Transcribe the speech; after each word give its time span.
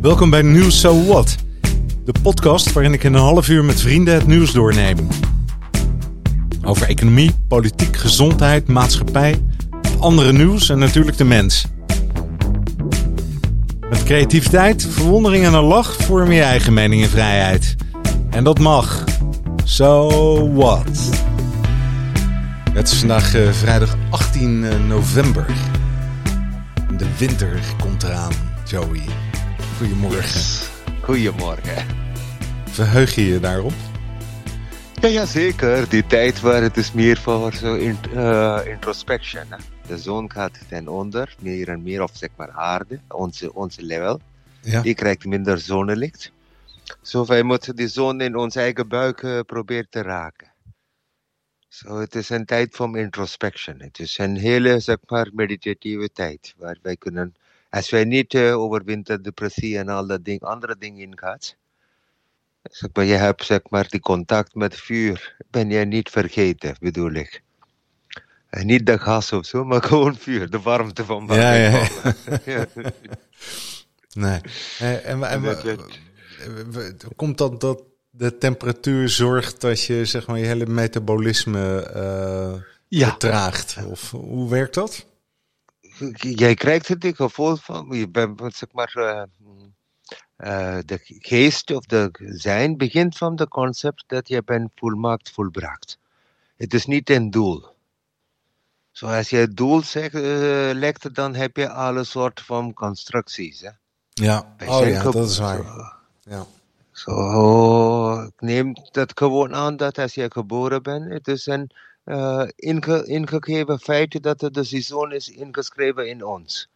Welkom 0.00 0.30
bij 0.30 0.42
Nieuws 0.42 0.80
So 0.80 1.04
What, 1.04 1.36
de 2.04 2.14
podcast 2.22 2.72
waarin 2.72 2.92
ik 2.92 3.04
in 3.04 3.14
een 3.14 3.20
half 3.20 3.48
uur 3.48 3.64
met 3.64 3.80
vrienden 3.80 4.14
het 4.14 4.26
nieuws 4.26 4.52
doorneem. 4.52 5.08
Over 6.64 6.88
economie, 6.88 7.34
politiek, 7.48 7.96
gezondheid, 7.96 8.68
maatschappij, 8.68 9.42
andere 9.98 10.32
nieuws 10.32 10.68
en 10.68 10.78
natuurlijk 10.78 11.16
de 11.16 11.24
mens. 11.24 11.66
Met 13.90 14.02
creativiteit, 14.04 14.86
verwondering 14.86 15.44
en 15.44 15.54
een 15.54 15.64
lach 15.64 15.94
vorm 15.94 16.32
je 16.32 16.42
eigen 16.42 16.72
mening 16.72 17.02
en 17.02 17.08
vrijheid. 17.08 17.76
En 18.30 18.44
dat 18.44 18.58
mag. 18.58 19.04
So 19.64 20.52
what? 20.52 21.10
Het 22.72 22.92
is 22.92 22.98
vandaag 22.98 23.34
uh, 23.34 23.52
vrijdag 23.52 23.96
18 24.10 24.86
november. 24.86 25.46
De 26.96 27.06
winter 27.18 27.60
komt 27.78 28.02
eraan, 28.02 28.32
Joey. 28.64 29.29
Goedemorgen. 29.80 30.68
Goedemorgen. 31.02 31.86
Verheug 32.64 33.14
je 33.14 33.26
je 33.26 33.40
daarop? 33.40 33.72
Ja, 35.00 35.08
ja, 35.08 35.26
zeker. 35.26 35.88
Die 35.88 36.06
tijd 36.06 36.40
waar 36.40 36.62
het 36.62 36.76
is 36.76 36.92
meer 36.92 37.16
voor 37.16 37.52
zo 37.52 37.74
in, 37.74 37.98
uh, 38.14 38.60
introspection. 38.64 39.42
Hè? 39.48 39.56
De 39.86 39.98
zon 39.98 40.30
gaat 40.30 40.68
ten 40.68 40.88
onder, 40.88 41.34
meer 41.42 41.68
en 41.68 41.82
meer 41.82 42.02
of 42.02 42.10
zeg 42.14 42.28
maar 42.36 42.50
aarde, 42.50 43.00
onze, 43.08 43.54
onze 43.54 43.82
level. 43.82 44.20
Ja. 44.60 44.80
Die 44.80 44.94
krijgt 44.94 45.24
minder 45.24 45.58
zonnelicht. 45.58 46.32
Zo 47.02 47.24
wij 47.26 47.42
moeten 47.42 47.76
die 47.76 47.88
zon 47.88 48.20
in 48.20 48.36
onze 48.36 48.60
eigen 48.60 48.88
buik 48.88 49.22
uh, 49.22 49.40
proberen 49.46 49.90
te 49.90 50.02
raken. 50.02 50.52
Zo, 51.68 51.98
het 52.00 52.14
is 52.14 52.28
een 52.28 52.44
tijd 52.44 52.76
van 52.76 52.96
introspection. 52.96 53.80
Het 53.80 53.98
is 53.98 54.18
een 54.18 54.36
hele, 54.36 54.80
zeg 54.80 54.96
maar, 55.06 55.28
meditatieve 55.32 56.12
tijd. 56.12 56.54
Waar 56.56 56.78
wij 56.82 56.96
kunnen, 56.96 57.34
als 57.70 57.90
wij 57.90 58.04
niet 58.04 58.34
uh, 58.34 58.58
over 58.58 58.84
winterdepressie 58.84 59.78
en 59.78 59.88
al 59.88 60.06
dat 60.06 60.24
ding, 60.24 60.42
andere 60.42 60.76
dingen 60.78 61.00
ingaat. 61.00 61.56
Zeg 62.62 62.90
maar, 62.92 63.04
je 63.04 63.14
hebt, 63.14 63.44
zeg 63.44 63.60
maar, 63.68 63.88
die 63.88 64.00
contact 64.00 64.54
met 64.54 64.76
vuur. 64.76 65.36
Ben 65.50 65.70
je 65.70 65.84
niet 65.84 66.10
vergeten, 66.10 66.76
bedoel 66.80 67.12
ik. 67.12 67.42
En 68.48 68.66
niet 68.66 68.86
de 68.86 68.98
gas 68.98 69.32
of 69.32 69.46
zo, 69.46 69.64
maar 69.64 69.82
gewoon 69.90 70.16
vuur. 70.16 70.50
De 70.50 70.60
warmte 70.60 71.04
van 71.04 71.26
ja, 71.28 71.52
ja, 71.52 71.88
ja. 72.44 72.66
nee. 74.12 74.40
En, 74.78 75.22
en, 75.22 75.24
en, 75.24 75.78
komt 77.16 77.38
dat, 77.38 77.60
dat 77.60 77.82
de 78.10 78.38
temperatuur 78.38 79.08
zorgt 79.08 79.60
dat 79.60 79.84
je 79.84 80.04
zeg 80.04 80.26
maar 80.26 80.38
je 80.38 80.46
hele 80.46 80.66
metabolisme 80.66 81.92
uh, 81.96 82.62
ja. 82.88 83.08
vertraagt? 83.08 83.78
Of 83.86 84.10
hoe 84.10 84.50
werkt 84.50 84.74
dat? 84.74 85.06
Jij 86.14 86.54
krijgt 86.54 86.88
het 86.88 87.12
gevoel 87.14 87.56
van, 87.56 87.88
je 87.90 88.08
bent 88.08 88.54
zeg 88.54 88.72
maar, 88.72 88.92
uh, 88.96 89.22
uh, 90.38 90.78
de 90.84 90.98
geest 91.02 91.70
of 91.70 91.84
de 91.84 92.10
zijn 92.14 92.76
begint 92.76 93.16
van 93.16 93.38
het 93.40 93.48
concept 93.48 94.04
dat 94.06 94.28
je 94.28 94.42
bent 94.44 94.70
volmaakt 94.74 95.30
volbracht. 95.30 95.98
Het 96.56 96.74
is 96.74 96.86
niet 96.86 97.10
een 97.10 97.30
doel. 97.30 97.64
Zoals 98.90 99.30
je 99.30 99.36
het 99.36 99.56
doel 99.56 99.82
zeg, 99.82 100.12
legt, 100.72 101.14
dan 101.14 101.34
heb 101.34 101.56
je 101.56 101.70
alle 101.70 102.04
soorten 102.04 102.44
van 102.44 102.74
constructies. 102.74 103.60
Hè? 103.60 103.70
Ja, 104.12 104.56
oh 104.66 104.88
ja, 104.88 105.02
dat 105.02 105.14
is 105.14 105.38
waar. 105.38 105.94
Ja. 106.20 106.46
Zo, 106.92 108.22
ik 108.22 108.40
neem 108.40 108.72
dat 108.90 109.12
gewoon 109.14 109.54
aan 109.54 109.76
dat 109.76 109.98
als 109.98 110.14
je 110.14 110.30
geboren 110.32 110.82
bent, 110.82 111.12
het 111.12 111.28
is 111.28 111.46
een 111.46 111.70
inge, 112.56 113.06
ingegeven 113.06 113.78
feit 113.78 114.22
dat 114.22 114.38
de 114.38 114.64
seizoen 114.64 115.12
is 115.12 115.28
ingeschreven 115.28 116.08
in 116.08 116.24
ons. 116.24 116.68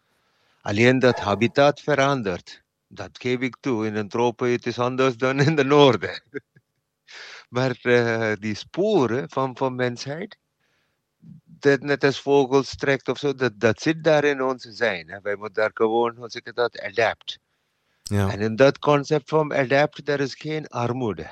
Alleen 0.60 0.98
dat 0.98 1.18
habitat 1.18 1.80
verandert. 1.80 2.62
Dat 2.86 3.10
geef 3.12 3.40
ik 3.40 3.56
toe. 3.60 3.86
In 3.86 3.94
de 3.94 4.06
tropen 4.06 4.50
het 4.50 4.66
is 4.66 4.78
anders 4.78 5.16
dan 5.16 5.40
in 5.40 5.56
de 5.56 5.64
noorden. 5.64 6.22
maar 7.54 7.78
uh, 7.82 8.32
die 8.38 8.54
sporen 8.54 9.30
van, 9.30 9.56
van 9.56 9.74
mensheid, 9.74 10.38
dat 11.44 11.80
net 11.80 12.04
als 12.04 12.20
vogels 12.20 12.76
trekt 12.76 13.08
of 13.08 13.18
zo, 13.18 13.34
dat, 13.34 13.52
dat 13.60 13.82
zit 13.82 14.04
daar 14.04 14.24
in 14.24 14.42
ons 14.42 14.62
zijn. 14.62 15.08
Hè. 15.08 15.20
Wij 15.20 15.36
moeten 15.36 15.62
daar 15.62 15.70
gewoon, 15.74 16.16
hoe 16.16 16.30
zeg 16.30 16.42
ik 16.42 16.54
dat, 16.54 16.80
adapt. 16.80 17.38
Ja. 18.02 18.30
En 18.30 18.40
in 18.40 18.56
dat 18.56 18.78
concept 18.78 19.28
van 19.28 19.52
adapt, 19.52 20.08
er 20.08 20.20
is 20.20 20.34
geen 20.34 20.66
armoede. 20.68 21.30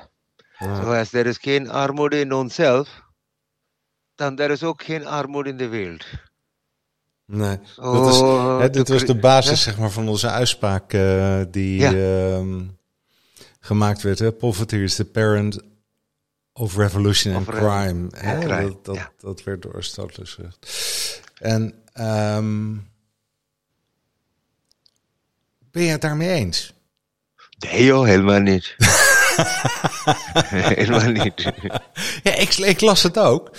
Ja. 0.57 0.75
Zoals 0.75 1.13
er 1.13 1.25
is 1.25 1.37
geen 1.37 1.69
armoede 1.69 2.19
in 2.19 2.33
onszelf, 2.33 3.03
dan 4.15 4.39
er 4.39 4.51
is 4.51 4.63
ook 4.63 4.83
geen 4.83 5.05
armoede 5.07 5.49
in 5.49 5.57
de 5.57 5.67
wereld. 5.67 6.05
Nee, 7.25 7.57
dat 7.75 8.07
is, 8.13 8.19
Oh, 8.19 8.59
hè, 8.59 8.69
dit 8.69 8.87
was 8.89 9.05
de 9.05 9.15
basis 9.19 9.49
hè? 9.49 9.55
zeg 9.71 9.77
maar, 9.79 9.91
van 9.91 10.07
onze 10.07 10.29
uitspraak 10.29 10.93
eh, 10.93 11.41
die 11.49 11.79
Ja. 11.79 11.93
ehm, 11.93 12.61
gemaakt 13.59 14.01
werd. 14.01 14.19
Hè? 14.19 14.31
Poverty 14.31 14.75
is 14.75 14.95
the 14.95 15.05
parent 15.05 15.59
of 16.53 16.75
revolution 16.77 17.35
and 17.35 17.47
Of 17.47 17.55
crime. 17.55 18.07
Hè? 18.15 18.39
crime, 18.39 18.61
Dat, 18.69 18.85
dat, 18.85 18.95
ja. 18.95 19.11
dat 19.19 19.43
werd 19.43 19.61
door 19.61 19.73
Aristoteles 19.73 20.33
gezegd. 20.33 20.67
En 21.37 21.73
ehm, 21.93 22.71
ben 25.71 25.83
je 25.83 25.89
het 25.91 26.01
daarmee 26.01 26.29
eens? 26.29 26.73
Nee 27.59 27.83
joh, 27.85 28.05
helemaal 28.05 28.39
niet. 28.39 28.75
helemaal 30.75 31.09
niet. 31.09 31.43
Ja, 32.23 32.35
ik, 32.35 32.53
ik 32.53 32.81
las 32.81 33.03
het 33.03 33.17
ook. 33.17 33.51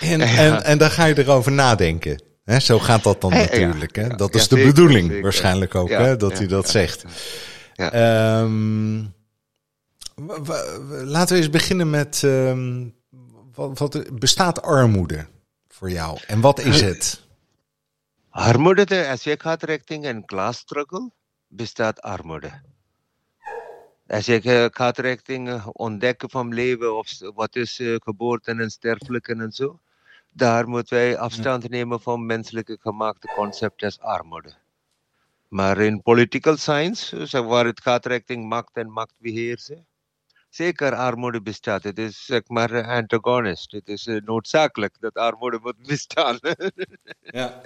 En, 0.00 0.18
Ja. 0.18 0.24
en, 0.36 0.64
en 0.64 0.78
dan 0.78 0.90
ga 0.90 1.04
je 1.04 1.18
erover 1.18 1.52
nadenken. 1.52 2.22
Hè, 2.44 2.60
zo 2.60 2.78
gaat 2.78 3.02
dat 3.02 3.20
dan 3.20 3.30
Ja, 3.30 3.38
ja. 3.38 3.44
natuurlijk. 3.46 3.96
Hè? 3.96 4.08
Dat 4.08 4.32
Ja, 4.34 4.38
is 4.40 4.48
de 4.48 4.56
zeker, 4.56 4.72
bedoeling 4.72 5.06
zeker. 5.06 5.22
waarschijnlijk 5.22 5.74
ook, 5.74 5.88
Ja, 5.88 6.02
hè, 6.02 6.16
dat 6.16 6.30
ja, 6.30 6.36
hij 6.36 6.46
dat 6.46 6.64
ja. 6.64 6.70
zegt. 6.70 7.04
Ja. 7.74 7.92
Ehm, 7.92 8.96
laten 11.04 11.34
we 11.36 11.42
eens 11.42 11.50
beginnen 11.50 11.90
met... 11.90 12.22
ehm, 12.24 12.88
wat, 13.54 13.78
wat, 13.78 14.18
bestaat 14.18 14.62
armoede 14.62 15.26
voor 15.68 15.90
jou? 15.90 16.18
En 16.26 16.40
wat 16.40 16.58
is 16.60 16.80
het? 16.80 17.22
Armoede, 18.30 18.84
de- 18.84 19.08
als 19.08 19.22
je 19.22 19.34
gaat 19.40 19.62
richting 19.62 20.04
een 20.06 20.24
class 20.24 20.58
struggle, 20.60 21.10
bestaat 21.48 22.00
armoede. 22.00 22.50
Als 24.06 24.26
je 24.26 24.40
eh, 24.40 24.66
gaat 24.70 24.98
richting 24.98 25.48
eh, 25.48 25.68
ontdekken 25.72 26.30
van 26.30 26.54
leven, 26.54 26.96
of 26.96 27.18
wat 27.34 27.56
is 27.56 27.78
eh, 27.78 27.94
geboorte 27.98 28.50
en 28.50 28.70
sterfelijke 28.70 29.34
en 29.34 29.52
zo, 29.52 29.80
daar 30.30 30.68
moeten 30.68 30.96
wij 30.96 31.18
afstand 31.18 31.68
nemen 31.68 32.00
van 32.00 32.26
menselijke 32.26 32.78
gemaakte 32.80 33.32
concepten 33.34 33.86
als 33.86 34.00
armoede. 34.00 34.54
Maar 35.54 35.78
in 35.78 36.02
political 36.02 36.56
science, 36.56 37.16
eh, 37.16 37.46
waar 37.46 37.64
het 37.64 37.80
gaat 37.80 38.06
richting 38.06 38.48
macht 38.48 38.76
en 38.76 38.90
machtbeheersen, 38.90 39.86
zeker 40.48 40.94
armoede 40.94 41.42
bestaat. 41.42 41.82
Het 41.82 41.98
is 41.98 42.24
zeg 42.24 42.48
maar 42.48 42.70
eh, 42.72 42.88
antagonist. 42.88 43.72
Het 43.72 43.88
is 43.88 44.06
eh, 44.06 44.22
noodzakelijk 44.24 45.00
dat 45.00 45.14
armoede 45.14 45.58
moet 45.62 45.86
bestaan. 45.86 46.38
Ja. 47.20 47.62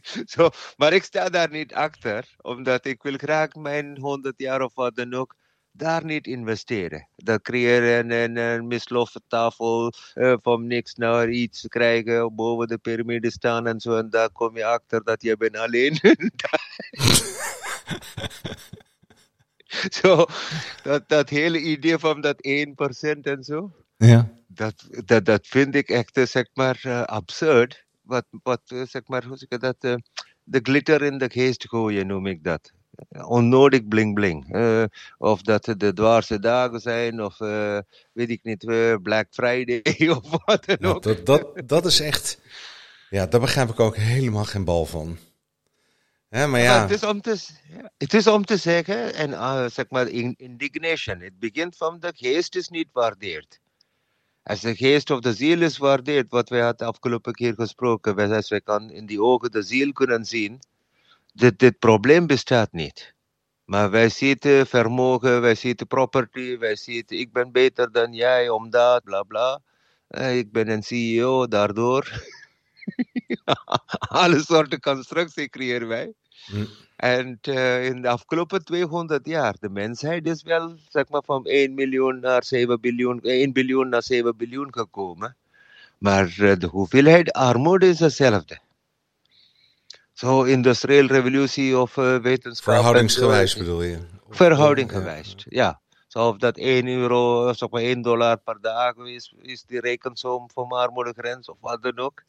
Zo, 0.32 0.50
maar 0.76 0.92
ik 0.92 1.04
sta 1.04 1.28
daar 1.28 1.50
niet 1.50 1.74
achter, 1.74 2.34
omdat 2.40 2.86
ik 2.86 3.02
wil 3.02 3.16
graag 3.16 3.54
mijn 3.54 3.98
100 3.98 4.34
jaar 4.36 4.62
of 4.62 4.74
wat 4.74 4.96
dan 4.96 5.14
ook 5.14 5.36
daar 5.72 6.04
niet 6.04 6.26
investeren. 6.26 7.08
Dat 7.16 7.42
creëren 7.42 8.10
een, 8.10 8.36
een 8.36 8.66
misloffen 8.66 9.22
tafel 9.28 9.92
eh, 10.14 10.34
van 10.42 10.66
niks 10.66 10.94
naar 10.94 11.30
iets 11.30 11.66
krijgen, 11.68 12.34
boven 12.34 12.68
de 12.68 12.78
piramide 12.78 13.30
staan 13.30 13.66
en 13.66 13.80
zo. 13.80 13.96
En 13.96 14.10
daar 14.10 14.30
kom 14.30 14.56
je 14.56 14.64
achter 14.64 15.04
dat 15.04 15.22
je 15.22 15.36
bent 15.36 15.56
alleen. 15.56 15.98
zo, 20.00 20.26
dat, 20.82 21.08
dat 21.08 21.28
hele 21.28 21.60
idee 21.60 21.98
van 21.98 22.20
dat 22.20 22.36
1% 23.16 23.20
en 23.20 23.44
zo 23.44 23.70
ja. 24.06 24.28
dat, 24.46 24.88
dat, 25.04 25.24
dat 25.24 25.46
vind 25.46 25.74
ik 25.74 25.88
echt, 25.88 26.16
eh, 26.16 26.26
zeg 26.26 26.46
maar, 26.54 26.80
eh, 26.82 27.02
absurd. 27.02 27.84
Wat, 28.10 28.26
wat 28.42 28.60
eh, 28.66 28.82
zeg 28.86 29.02
maar, 29.06 29.24
hoe 29.24 29.36
zeg 29.36 29.48
ik 29.48 29.60
dat? 29.60 29.76
eh, 29.80 29.94
de 30.44 30.60
glitter 30.62 31.02
in 31.02 31.18
de 31.18 31.30
geest 31.30 31.68
gooien, 31.68 32.06
noem 32.06 32.26
ik 32.26 32.44
dat. 32.44 32.72
Onnodig 33.26 33.88
bling 33.88 34.14
bling. 34.14 34.54
Eh, 34.54 34.84
of 35.18 35.42
dat 35.42 35.66
het 35.66 35.80
de 35.80 35.92
dwaarse 35.92 36.38
dagen 36.38 36.80
zijn, 36.80 37.22
of 37.22 37.40
eh, 37.40 37.78
weet 38.12 38.30
ik 38.30 38.40
niet, 38.42 38.68
eh, 38.68 38.94
Black 39.02 39.26
Friday, 39.30 39.82
of 40.16 40.44
wat 40.44 40.64
dan 40.64 40.84
ook. 40.84 41.02
dat, 41.02 41.26
dat, 41.26 41.62
dat 41.66 41.86
is 41.86 42.00
echt... 42.00 42.40
Ja, 43.10 43.26
daar 43.26 43.40
begrijp 43.40 43.68
ik 43.68 43.80
ook 43.80 43.96
helemaal 43.96 44.44
geen 44.44 44.64
bal 44.64 44.86
van. 44.86 45.18
Hè, 46.28 46.40
maar 46.40 46.48
Maar 46.48 46.60
ja, 46.60 46.80
het, 46.80 46.90
is 46.90 47.02
om 47.02 47.20
te, 47.20 47.36
het 47.98 48.14
is 48.14 48.26
om 48.26 48.44
te 48.44 48.56
zeggen, 48.56 49.14
en 49.14 49.32
eh, 49.32 49.66
zeg 49.66 49.88
maar, 49.88 50.08
in, 50.08 50.34
indignation. 50.36 51.20
Het 51.20 51.38
begint 51.38 51.76
van 51.76 52.00
de 52.00 52.12
geest 52.16 52.56
is 52.56 52.68
niet 52.68 52.88
waardeerd. 52.92 53.60
Als 54.42 54.60
de 54.60 54.76
geest 54.76 55.10
of 55.10 55.20
de 55.20 55.34
ziel 55.34 55.62
is 55.62 55.78
waardeerd, 55.78 56.30
wat 56.30 56.48
wij 56.48 56.60
hadden 56.60 56.86
afgelopen 56.86 57.32
keer 57.32 57.54
gesproken, 57.54 58.32
als 58.32 58.48
wij 58.48 58.60
kan 58.60 58.90
in 58.90 59.06
die 59.06 59.22
ogen 59.22 59.50
de 59.50 59.62
ziel 59.62 59.92
kunnen 59.92 60.24
zien, 60.24 60.60
dit, 61.34 61.58
dit 61.58 61.78
probleem 61.78 62.26
bestaat 62.26 62.72
niet. 62.72 63.14
Maar 63.64 63.90
wij 63.90 64.08
zitten 64.08 64.66
vermogen, 64.66 65.40
wij 65.40 65.54
zitten 65.54 65.86
property, 65.86 66.58
wij 66.58 66.76
zitten 66.76 67.18
ik 67.18 67.32
ben 67.32 67.52
beter 67.52 67.92
dan 67.92 68.12
jij 68.12 68.48
omdat, 68.48 69.04
bla 69.04 69.22
bla. 69.22 69.60
Eh, 70.08 70.38
ik 70.38 70.52
ben 70.52 70.68
een 70.68 70.82
CEO 70.82 71.48
daardoor. 71.48 72.22
Alle 73.98 74.40
soorten 74.40 74.80
constructie 74.80 75.48
creëren 75.48 75.88
wij. 75.88 76.12
Hm. 76.46 76.64
En 76.96 77.38
uh, 77.48 77.84
in 77.84 78.02
de 78.02 78.08
afgelopen 78.08 78.64
200 78.64 79.26
jaar, 79.26 79.54
de 79.60 79.68
mensheid 79.68 80.26
is 80.26 80.42
wel 80.42 80.76
zeg 80.88 81.08
maar, 81.08 81.22
van 81.24 81.44
1 81.44 81.74
miljoen 81.74 82.20
naar 82.20 82.44
7 82.44 82.80
biljoen, 82.80 83.20
1 83.20 83.52
biljoen 83.52 83.88
naar 83.88 84.02
7 84.02 84.36
biljoen 84.36 84.72
gekomen. 84.74 85.36
Maar 85.98 86.34
uh, 86.38 86.52
de 86.58 86.66
hoeveelheid 86.66 87.32
armoede 87.32 87.88
is 87.88 87.98
hetzelfde. 87.98 88.58
Zo, 90.12 90.42
industriële 90.42 91.08
revolutie 91.08 91.78
of 91.78 91.96
uh, 91.96 92.16
wetenschap. 92.16 92.74
Verhoudingsgewijs 92.74 93.56
bedoel 93.56 93.82
je? 93.82 93.98
Verhoudinggewijs, 94.28 95.34
ja. 95.36 95.44
ja. 95.48 95.80
Zo 96.06 96.28
of 96.28 96.36
dat 96.36 96.56
1 96.56 96.86
euro, 96.86 97.52
zeg 97.52 97.70
maar 97.70 97.82
1 97.82 98.02
dollar 98.02 98.38
per 98.38 98.60
dag 98.60 98.96
is, 98.96 99.34
is 99.42 99.64
die 99.64 99.80
rekensom 99.80 100.50
van 100.52 100.68
armoedegrens 100.68 101.48
of 101.48 101.56
wat 101.60 101.82
dan 101.82 101.98
ook. 101.98 102.22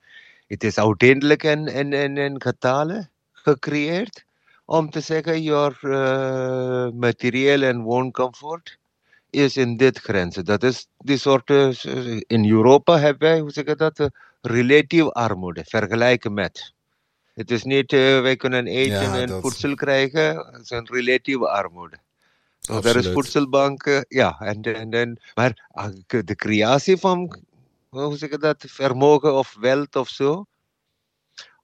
Het 0.48 0.64
is 0.64 0.78
uiteindelijk 0.78 1.44
een, 1.44 1.78
een, 1.78 2.18
een 2.18 2.42
getallen 2.42 3.11
gecreëerd 3.44 4.26
om 4.66 4.90
te 4.90 5.00
zeggen, 5.00 5.42
your 5.42 5.78
uh, 5.82 6.90
materieel 7.00 7.62
en 7.62 7.82
wooncomfort 7.82 8.78
is 9.30 9.58
in 9.58 9.78
dit 9.78 9.98
grenzen. 10.00 10.46
Dat 10.46 10.64
is 10.64 10.88
die 10.98 11.18
soort, 11.18 11.50
uh, 11.50 12.22
in 12.28 12.50
Europa 12.50 13.00
hebben 13.00 13.30
wij, 13.30 13.40
hoe 13.40 13.52
zeg 13.52 13.66
je 13.66 13.76
dat, 13.76 14.00
uh, 14.00 14.08
relatief 14.42 15.10
armoede, 15.10 15.64
vergelijken 15.66 16.34
met. 16.34 16.74
Het 17.34 17.52
is 17.52 17.64
niet, 17.64 17.92
wij 17.92 18.36
kunnen 18.36 18.68
eten 18.68 19.02
ja, 19.02 19.20
en 19.20 19.28
dat... 19.28 19.42
voedsel 19.42 19.76
krijgen, 19.76 20.38
het 20.38 20.62
is 20.62 20.70
een 20.70 20.88
relatieve 20.92 21.50
armoede. 21.50 21.98
So, 22.60 22.82
er 22.82 22.96
is 22.96 23.08
voedselbanken, 23.08 24.06
ja, 24.08 24.40
en, 24.40 24.62
en, 24.62 24.92
en, 24.92 25.20
maar 25.34 25.68
de 26.08 26.36
creatie 26.36 26.98
van, 26.98 27.40
hoe 27.90 28.18
zeg 28.18 28.30
je 28.30 28.38
dat, 28.38 28.64
vermogen 28.68 29.34
of 29.34 29.58
wealth 29.60 29.96
of 29.96 30.10
zo, 30.10 30.46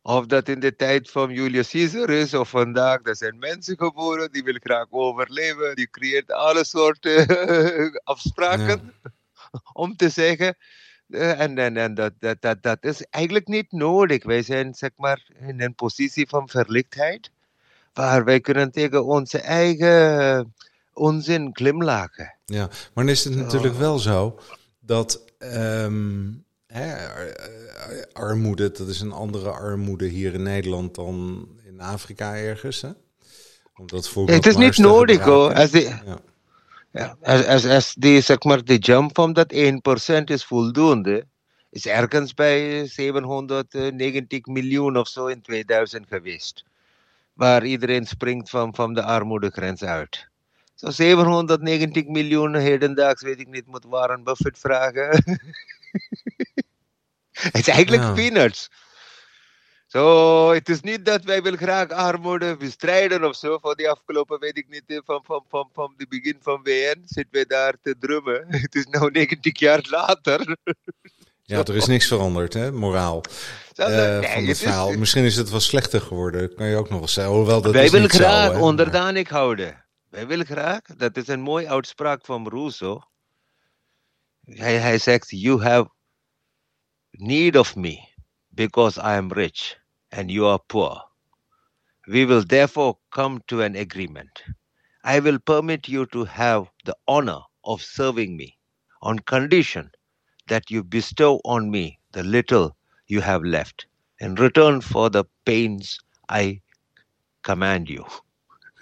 of 0.07 0.25
dat 0.25 0.50
in 0.50 0.59
de 0.59 0.75
tijd 0.75 1.09
van 1.09 1.33
Julius 1.33 1.69
Caesar 1.69 2.09
is 2.09 2.33
of 2.33 2.50
vandaag. 2.50 3.00
Er 3.04 3.15
zijn 3.15 3.38
mensen 3.39 3.77
geboren 3.77 4.31
die 4.31 4.44
willen 4.44 4.62
graag 4.62 4.86
overleven. 4.89 5.75
Die 5.75 5.89
creëert 5.89 6.31
alle 6.31 6.65
soorten 6.65 7.27
afspraken 8.13 8.94
ja. 9.04 9.12
om 9.74 9.95
te 9.95 10.09
zeggen. 10.09 10.57
Uh, 11.07 11.39
en 11.39 11.57
en, 11.57 11.77
en 11.77 11.94
dat, 11.94 12.13
dat, 12.19 12.42
dat, 12.42 12.63
dat 12.63 12.77
is 12.81 13.01
eigenlijk 13.09 13.48
niet 13.48 13.71
nodig. 13.71 14.24
Wij 14.24 14.42
zijn 14.42 14.74
zeg 14.74 14.89
maar 14.95 15.27
in 15.39 15.62
een 15.62 15.75
positie 15.75 16.27
van 16.27 16.50
verlichtheid. 16.50 17.31
Waar 17.94 18.24
wij 18.24 18.39
kunnen 18.39 18.71
tegen 18.71 19.06
onze 19.06 19.39
eigen 19.39 20.53
onzin 20.94 21.50
glimlachen. 21.53 22.36
Ja, 22.45 22.65
maar 22.68 23.06
dan 23.06 23.10
is 23.10 23.24
het 23.24 23.36
natuurlijk 23.36 23.75
wel 23.75 24.00
zo 24.00 24.39
dat 24.80 25.24
um, 25.39 26.45
hè, 26.77 27.07
armoede, 28.13 28.71
dat 28.71 28.88
is 28.88 29.01
een 29.01 29.12
andere 29.12 29.50
armoede 29.50 30.06
hier 30.06 30.33
in 30.33 30.44
Nederland 30.44 30.95
dan 30.95 31.47
in 31.65 31.81
Afrika 31.81 32.35
ergens. 32.35 32.81
Hè? 32.81 32.89
Omdat 33.75 34.12
ja, 34.13 34.33
het 34.33 34.45
is 34.45 34.56
niet 34.56 34.77
nodig 34.77 35.19
hoor. 35.19 35.53
Als 35.53 35.71
die, 35.71 35.83
ja. 35.83 36.19
Ja, 36.91 37.18
als, 37.21 37.45
als, 37.45 37.65
als 37.65 37.94
die, 37.94 38.21
zeg 38.21 38.44
maar, 38.44 38.63
de 38.63 38.77
jump 38.77 39.09
van 39.13 39.33
dat 39.33 39.53
1% 39.53 40.24
is 40.24 40.45
voldoende, 40.45 41.25
is 41.69 41.85
ergens 41.85 42.33
bij 42.33 42.85
790 42.85 44.45
miljoen 44.45 44.97
of 44.97 45.07
zo 45.07 45.25
in 45.25 45.41
2000 45.41 46.07
geweest. 46.07 46.63
Waar 47.33 47.65
iedereen 47.65 48.06
springt 48.06 48.50
van, 48.50 48.75
van 48.75 48.94
de 48.94 49.03
armoedegrens 49.03 49.83
uit. 49.83 50.27
Zo 50.75 50.89
790 50.89 52.06
miljoen 52.06 52.56
hedendaags, 52.56 53.21
weet 53.21 53.39
ik 53.39 53.47
niet, 53.47 53.68
moet 53.68 53.85
Warren 53.85 54.24
Buffett 54.24 54.59
vragen. 54.59 55.24
Het 57.51 57.57
is 57.57 57.68
eigenlijk 57.68 58.04
ja. 58.04 58.13
peanuts. 58.13 58.69
Zo, 59.88 60.51
het 60.51 60.69
is 60.69 60.81
niet 60.81 61.06
dat 61.06 61.24
wij 61.24 61.42
wil 61.42 61.56
graag 61.56 61.89
armoede 61.89 62.57
bestrijden 62.57 63.24
of 63.24 63.36
zo. 63.36 63.57
Voor 63.62 63.75
die 63.75 63.89
afgelopen, 63.89 64.39
weet 64.39 64.57
ik 64.57 64.66
niet, 64.69 65.01
van, 65.06 65.24
van, 65.24 65.45
van, 65.50 65.69
van 65.74 65.94
het 65.98 66.10
begin 66.10 66.38
van 66.42 66.63
WN 66.63 67.01
zitten 67.06 67.34
wij 67.34 67.45
daar 67.45 67.74
te 67.81 67.95
drummen. 68.00 68.45
Het 68.62 68.75
is 68.75 68.86
nu 68.86 69.10
90 69.12 69.60
jaar 69.60 69.86
later. 69.89 70.57
Ja, 71.44 71.63
er 71.63 71.75
is 71.75 71.86
niks 71.86 72.07
veranderd, 72.07 72.54
hè, 72.54 72.72
moraal. 72.72 73.22
Uh, 73.75 73.88
nee, 73.88 74.28
van 74.34 74.45
het 74.45 74.57
verhaal. 74.57 74.89
Is, 74.89 74.98
Misschien 74.98 75.24
is 75.24 75.36
het 75.36 75.50
wel 75.50 75.60
slechter 75.60 76.01
geworden, 76.01 76.56
kan 76.56 76.68
je 76.68 76.75
ook 76.75 76.89
nog 76.89 77.00
wel 77.00 77.07
zeggen. 77.07 77.34
Hoewel, 77.34 77.62
dat 77.62 77.74
wij 77.74 77.89
willen 77.89 78.10
graag 78.10 78.51
zo, 78.51 78.60
onderdanig 78.60 79.30
houden. 79.30 79.86
Wij 80.10 80.28
willen 80.28 80.45
graag, 80.45 80.81
dat 80.81 81.18
is 81.18 81.28
een 81.28 81.42
mooie 81.42 81.69
uitspraak 81.69 82.25
van 82.25 82.48
Rousseau. 82.48 83.01
Hij, 84.45 84.78
hij 84.78 84.98
zegt, 84.98 85.30
you 85.30 85.62
have 85.63 85.89
need 87.19 87.56
of 87.56 87.75
me 87.75 88.10
because 88.56 88.98
I 88.98 89.16
am 89.16 89.30
rich 89.30 89.75
and 90.12 90.31
you 90.31 90.46
are 90.46 90.60
poor. 90.60 91.02
We 92.08 92.25
will 92.25 92.44
therefore 92.44 92.98
come 93.12 93.44
to 93.48 93.62
an 93.62 93.75
agreement. 93.75 94.44
I 95.04 95.19
will 95.19 95.40
permit 95.40 95.88
you 95.88 96.06
to 96.08 96.25
have 96.25 96.68
the 96.86 96.96
honor 97.08 97.40
of 97.64 97.81
serving 97.81 98.38
me 98.38 98.58
on 99.02 99.19
condition 99.19 99.92
that 100.48 100.72
you 100.72 100.84
bestow 100.84 101.42
on 101.46 101.69
me 101.72 102.00
the 102.12 102.24
little 102.24 102.75
you 103.08 103.22
have 103.22 103.44
left 103.44 103.88
in 104.20 104.36
return 104.36 104.81
for 104.81 105.10
the 105.10 105.25
pains 105.46 106.00
I 106.30 106.62
command 107.44 107.90
you. 107.90 108.06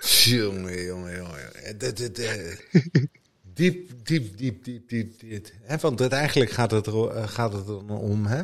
Jongen, 0.02 0.68
jongen, 0.88 1.16
jongen. 1.16 3.10
Diep, 3.56 3.90
diep, 4.04 4.38
diep, 4.38 4.64
diep, 4.64 4.90
diep. 4.90 5.20
diep. 5.20 5.82
Want 5.82 6.02
uiteindelijk 6.02 6.52
gaat 6.52 6.72
het, 6.72 6.88
er, 6.88 7.28
gaat 7.28 7.54
het 7.54 7.70
om, 7.88 8.26
hè? 8.26 8.44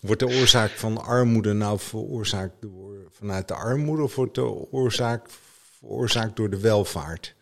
Wordt 0.00 0.20
de 0.20 0.26
oorzaak 0.26 0.70
van 0.70 0.98
armoede 0.98 1.52
nou 1.52 1.78
veroorzaakt 1.78 2.54
door, 2.60 2.94
vanuit 3.10 3.48
de 3.48 3.54
armoede 3.54 4.02
of 4.02 4.14
wordt 4.14 4.34
de 4.34 4.72
oorzaak 4.72 5.30
veroorzaakt 5.78 6.36
door 6.36 6.50
de 6.50 6.60
welvaart? 6.60 7.34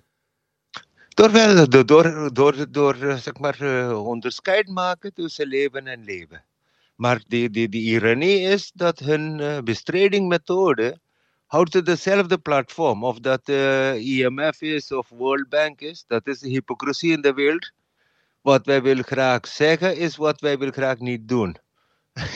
Door, 1.09 1.31
wel, 1.31 1.69
door, 1.69 1.87
door, 1.87 2.33
door, 2.33 2.71
door 2.71 2.97
zeg 2.97 3.39
maar, 3.39 3.63
uh, 3.63 4.07
onderscheid 4.07 4.69
maken 4.69 5.15
tussen 5.15 5.47
leven 5.47 5.87
en 5.87 6.05
leven. 6.05 6.45
Maar 6.97 7.23
de, 7.27 7.69
ironie 7.71 8.41
is 8.41 8.71
dat 8.75 8.99
hun 8.99 9.39
uh, 9.39 9.59
houdt 11.47 11.85
dezelfde 11.85 12.39
platform. 12.39 13.05
Of 13.05 13.19
dat 13.19 13.49
uh, 13.49 13.95
IMF 13.95 14.61
is 14.61 14.93
of 14.93 15.09
World 15.09 15.49
Bank 15.49 15.81
is. 15.81 16.05
Dat 16.07 16.27
is 16.27 16.39
de 16.39 16.49
hypocrisie 16.49 17.13
in 17.13 17.21
de 17.21 17.33
wereld. 17.33 17.71
Wat 18.41 18.67
wij 18.67 18.83
willen 18.83 19.05
graag 19.05 19.47
zeggen 19.47 19.97
is 19.97 20.17
wat 20.17 20.41
wij 20.41 20.59
willen 20.59 20.75
graag 20.75 20.99
niet 20.99 21.29
doen. 21.29 21.57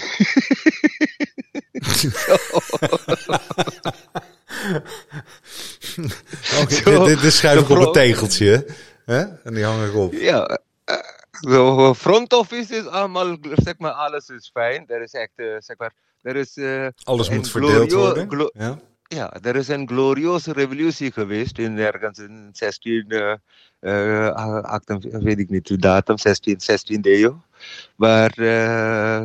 okay, 6.60 7.04
dit, 7.06 7.20
dit 7.20 7.32
schrijf 7.32 7.60
ik 7.60 7.68
op 7.68 7.76
een 7.76 7.92
tegeltje. 7.92 8.66
Hè? 9.04 9.20
En 9.20 9.54
die 9.54 9.64
hang 9.64 9.86
ik 9.86 9.94
op. 9.94 10.12
Ja. 10.12 10.58
Uh, 11.48 11.92
front 11.94 12.32
office 12.32 12.76
is 12.76 12.86
allemaal, 12.86 13.36
zeg 13.40 13.78
maar, 13.78 13.92
alles 13.92 14.28
is 14.28 14.50
fijn. 14.52 14.84
Er 14.88 15.02
is 15.02 15.12
echt, 15.12 15.32
uh, 15.36 15.56
zeg 15.58 15.78
maar, 15.78 15.92
er 16.22 16.36
is... 16.36 16.56
Uh, 16.56 16.86
alles 17.02 17.30
moet 17.30 17.50
verdeeld 17.50 17.92
worden. 17.92 18.50
Ja? 18.52 18.78
Ja, 19.14 19.32
er 19.42 19.56
is 19.56 19.68
een 19.68 19.88
glorieuze 19.88 20.52
revolutie 20.52 21.12
geweest 21.12 21.58
in 21.58 21.78
ergens 21.78 22.18
in 22.18 22.50
16, 22.52 23.04
uh, 23.08 23.34
uh, 23.80 24.28
18, 24.62 25.00
weet 25.00 25.38
ik 25.38 25.50
niet 25.50 25.66
de 25.66 25.76
datum, 25.76 26.18
16, 26.18 26.60
16 26.60 27.00
eeuw. 27.02 27.42
Waar 27.96 28.38
uh, 28.38 29.20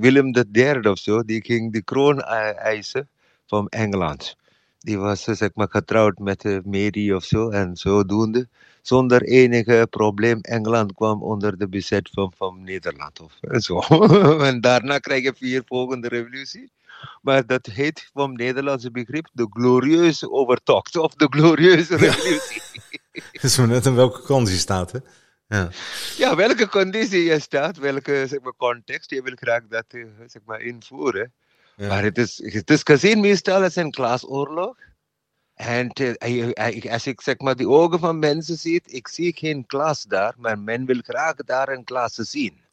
Willem 0.00 0.34
III 0.52 0.78
of 0.78 0.98
zo, 0.98 1.22
die 1.22 1.44
ging 1.44 1.72
de 1.72 1.82
kroon 1.82 2.20
eisen 2.20 3.08
van 3.46 3.68
Engeland. 3.68 4.36
Die 4.78 4.98
was 4.98 5.22
zeg 5.22 5.50
maar 5.54 5.68
getrouwd 5.70 6.18
met 6.18 6.44
Mary 6.64 7.12
of 7.12 7.24
zo 7.24 7.50
en 7.50 7.76
zodoende. 7.76 8.48
Zonder 8.82 9.22
enige 9.22 9.86
probleem, 9.90 10.40
Engeland 10.40 10.94
kwam 10.94 11.22
onder 11.22 11.58
de 11.58 11.68
bezet 11.68 12.10
van, 12.12 12.32
van 12.36 12.62
Nederland 12.62 13.20
of 13.20 13.38
zo. 13.62 13.78
en 14.48 14.60
daarna 14.60 14.98
krijg 14.98 15.22
je 15.22 15.34
vier 15.36 15.62
volgende 15.66 16.08
revolutie. 16.08 16.70
Maar 17.22 17.46
dat 17.46 17.66
heet 17.66 18.10
van 18.12 18.32
Nederlandse 18.32 18.90
begrip 18.90 19.28
de 19.32 19.46
glorieuze 19.50 20.30
overtocht 20.30 20.96
of 20.96 21.14
de 21.14 21.26
glorieuze 21.30 21.96
revolutie. 21.96 22.62
Het 23.32 23.42
is 23.42 23.56
maar 23.56 23.68
net 23.68 23.86
in 23.86 23.94
welke 23.94 24.22
conditie 24.22 24.58
staat, 24.58 24.92
hè? 24.92 24.98
Ja. 25.46 25.68
ja, 26.16 26.36
welke 26.36 26.68
conditie 26.68 27.24
je 27.24 27.38
staat, 27.38 27.76
welke 27.76 28.26
zeg 28.28 28.40
maar, 28.40 28.56
context, 28.56 29.10
je 29.10 29.22
wil 29.22 29.34
graag 29.36 29.66
dat 29.68 29.84
eh, 29.88 30.04
zeg 30.26 30.42
maar, 30.44 30.60
invoeren. 30.60 31.32
Ja. 31.76 31.88
Maar 31.88 32.02
het 32.02 32.18
is, 32.18 32.40
het 32.52 32.70
is 32.70 32.80
gezien 32.84 33.20
meestal 33.20 33.62
als 33.62 33.76
een 33.76 33.90
klasoorlog. 33.90 34.76
En 35.54 35.90
uh, 36.00 36.92
als 36.92 37.06
ik 37.06 37.20
zeg 37.20 37.38
maar 37.38 37.56
die 37.56 37.68
ogen 37.68 37.98
van 37.98 38.18
mensen 38.18 38.56
zie, 38.56 38.82
ik 38.84 39.08
zie 39.08 39.36
geen 39.36 39.66
klas 39.66 40.02
daar, 40.02 40.34
maar 40.36 40.58
men 40.58 40.86
wil 40.86 41.00
graag 41.02 41.34
daar 41.34 41.68
een 41.68 41.84
klas 41.84 42.14
zien. 42.14 42.63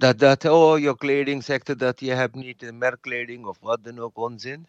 Dat, 0.00 0.18
dat, 0.18 0.44
oh, 0.44 0.78
je 0.78 0.96
kleding 0.96 1.44
zegt 1.44 1.78
dat 1.78 2.00
je 2.00 2.12
hebt 2.12 2.34
niet 2.34 2.70
merkkleding 2.78 3.46
of 3.46 3.56
wat 3.60 3.78
dan 3.82 3.98
ook 3.98 4.16
onzin. 4.16 4.66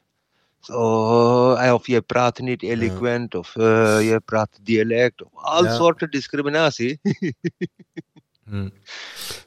So, 0.60 1.54
eh, 1.54 1.74
of 1.74 1.88
je 1.88 2.02
praat 2.02 2.40
niet 2.40 2.64
eloquent, 2.64 3.34
ja. 3.34 3.40
of 3.40 3.56
uh, 3.56 4.10
je 4.10 4.22
praat 4.26 4.60
dialect, 4.62 5.24
of 5.24 5.30
al 5.34 5.64
ja. 5.64 5.76
soorten 5.76 6.12
discriminatie. 6.12 7.00
hmm. 8.50 8.74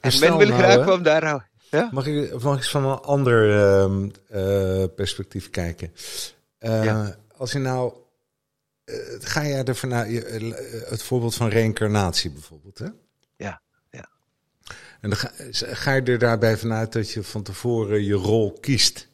En 0.00 0.18
men 0.20 0.36
wil 0.36 0.48
nou, 0.48 0.62
graag 0.62 0.84
van 0.84 1.02
daar 1.02 1.48
Ja? 1.70 1.88
Mag 1.92 2.06
ik, 2.06 2.42
mag 2.42 2.52
ik 2.52 2.58
eens 2.58 2.70
van 2.70 2.84
een 2.84 2.98
ander 2.98 3.60
ehm, 3.60 4.08
eh, 4.28 4.84
perspectief 4.94 5.50
kijken? 5.50 5.92
Eh. 6.58 7.08
Als 7.36 7.52
je 7.52 7.58
nou, 7.58 7.92
eh, 8.84 8.94
ga 9.20 9.46
jij 9.46 9.64
er 9.64 9.76
vanuit, 9.76 10.24
eh, 10.24 10.52
het 10.90 11.02
voorbeeld 11.02 11.34
van 11.34 11.48
reïncarnatie 11.48 12.30
bijvoorbeeld, 12.30 12.78
hè? 12.78 12.88
Ja. 13.36 13.62
En 15.04 15.10
dan 15.10 15.18
ga, 15.18 15.30
ga 15.74 15.92
je 15.94 16.02
er 16.02 16.18
daarbij 16.18 16.56
vanuit 16.56 16.92
dat 16.92 17.10
je 17.10 17.22
van 17.22 17.42
tevoren 17.42 18.04
je 18.04 18.12
rol 18.12 18.52
kiest? 18.60 19.08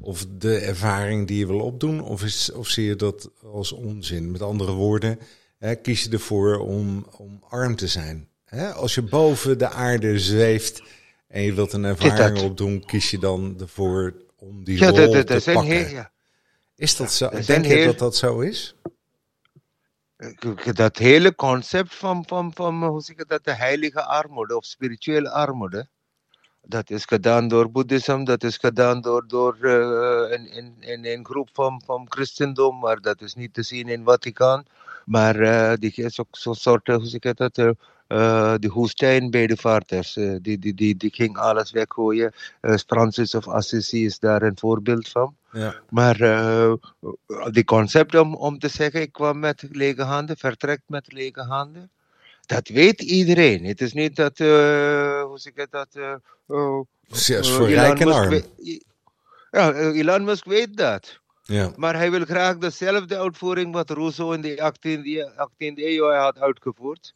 Of 0.00 0.26
de 0.38 0.56
ervaring 0.56 1.26
die 1.26 1.38
je 1.38 1.46
wil 1.46 1.60
opdoen? 1.60 2.00
Of, 2.02 2.22
is, 2.24 2.52
of 2.52 2.68
zie 2.68 2.84
je 2.84 2.96
dat 2.96 3.30
als 3.52 3.72
onzin? 3.72 4.30
Met 4.30 4.42
andere 4.42 4.72
woorden, 4.72 5.18
hè, 5.58 5.74
kies 5.74 6.02
je 6.02 6.10
ervoor 6.10 6.58
om, 6.58 7.06
om 7.16 7.42
arm 7.48 7.76
te 7.76 7.86
zijn? 7.86 8.28
Hè? 8.44 8.72
Als 8.72 8.94
je 8.94 9.02
boven 9.02 9.58
de 9.58 9.68
aarde 9.68 10.18
zweeft 10.18 10.82
en 11.28 11.42
je 11.42 11.54
wilt 11.54 11.72
een 11.72 11.84
ervaring 11.84 12.40
opdoen, 12.42 12.84
kies 12.84 13.10
je 13.10 13.18
dan 13.18 13.56
ervoor 13.60 14.14
om 14.38 14.64
die 14.64 14.78
Ja, 14.78 14.88
rol 14.88 14.96
dat, 14.96 15.12
dat, 15.12 15.26
te 15.26 15.32
dat 15.32 15.54
pakken? 15.54 15.72
heel, 15.76 15.88
ja. 15.88 16.10
Is 16.76 16.96
dat 16.96 17.12
zo? 17.12 17.28
Denk 17.46 17.64
je 17.64 17.72
heel- 17.74 17.86
dat 17.86 17.98
dat 17.98 18.16
zo 18.16 18.40
is? 18.40 18.74
Dat 20.72 20.96
hele 20.96 21.34
concept 21.34 21.94
van, 21.94 22.24
van, 22.26 22.52
van 22.54 22.84
hoe 22.84 23.00
zeg 23.00 23.16
ik 23.16 23.28
dat, 23.28 23.44
de 23.44 23.54
heilige 23.54 24.02
armoede 24.02 24.56
of 24.56 24.64
spirituele 24.64 25.30
armoede, 25.30 25.88
dat 26.62 26.90
is 26.90 27.04
gedaan 27.04 27.48
door 27.48 27.70
boeddhisme, 27.70 28.24
dat 28.24 28.42
is 28.42 28.56
gedaan 28.56 29.00
door, 29.00 29.28
door 29.28 29.56
eh, 29.60 30.38
een, 30.38 30.76
een, 30.80 31.04
een, 31.06 31.24
groep 31.24 31.48
van, 31.52 31.82
van 31.84 32.06
christendom, 32.08 32.78
maar 32.78 33.00
dat 33.00 33.20
is 33.20 33.34
niet 33.34 33.54
te 33.54 33.62
zien 33.62 33.88
in 33.88 34.04
Vaticaan. 34.04 34.64
Maar 35.04 35.40
eh, 35.40 35.76
die 35.78 35.92
is 35.94 36.20
ook 36.20 36.36
zo'n 36.36 36.54
soort, 36.54 36.88
eh, 36.88 36.94
hoe 36.94 37.06
zeg 37.06 37.20
ik 37.20 37.36
dat, 37.36 37.76
eh, 38.08 38.28
eh, 38.28 38.54
de 38.60 38.68
woestijnbedevaarters, 38.68 40.16
eh, 40.16 40.34
die, 40.42 40.58
die, 40.58 40.74
die, 40.74 40.96
die 40.96 41.10
ging 41.14 41.38
alles 41.38 41.70
weggooien. 41.70 42.32
Eh, 42.60 42.74
Francis 42.86 43.34
of 43.34 43.48
Assisi 43.48 44.04
is 44.04 44.18
daar 44.18 44.42
een 44.42 44.58
voorbeeld 44.58 45.08
van. 45.08 45.36
Ja. 45.52 45.74
Maar 45.88 46.20
eh 46.20 46.72
die 47.50 47.64
concept 47.64 48.14
om, 48.14 48.34
om 48.34 48.58
te 48.58 48.68
zeggen, 48.68 49.00
ik 49.00 49.12
kwam 49.12 49.38
met 49.38 49.64
lege 49.72 50.02
handen, 50.02 50.36
vertrekt 50.36 50.82
met 50.86 51.12
lege 51.12 51.40
handen, 51.40 51.90
dat 52.46 52.68
weet 52.68 53.02
iedereen. 53.02 53.64
Het 53.64 53.80
is 53.80 53.92
niet 53.92 54.16
dat, 54.16 54.38
hoe 54.38 55.32
zeg 55.34 55.52
ik 55.54 55.66
dat, 55.70 55.88
oh, 56.46 56.86
Zelfs 57.06 57.50
voor 57.50 57.68
rijk 57.68 58.00
en 58.00 58.12
arm. 58.12 58.42
ja, 59.50 59.72
Elon 59.72 60.24
Musk 60.24 60.44
weet 60.44 60.76
dat. 60.76 61.18
Ja. 61.42 61.72
Maar 61.76 61.96
hij 61.96 62.10
wil 62.10 62.24
graag 62.24 62.58
dezelfde 62.58 63.18
uitvoering 63.18 63.72
wat 63.72 63.90
Rousseau 63.90 64.34
in 64.34 64.40
de 64.40 64.72
18e, 64.72 65.32
18e 65.48 65.74
eeuw 65.74 66.10
had 66.10 66.38
uitgevoerd. 66.38 67.14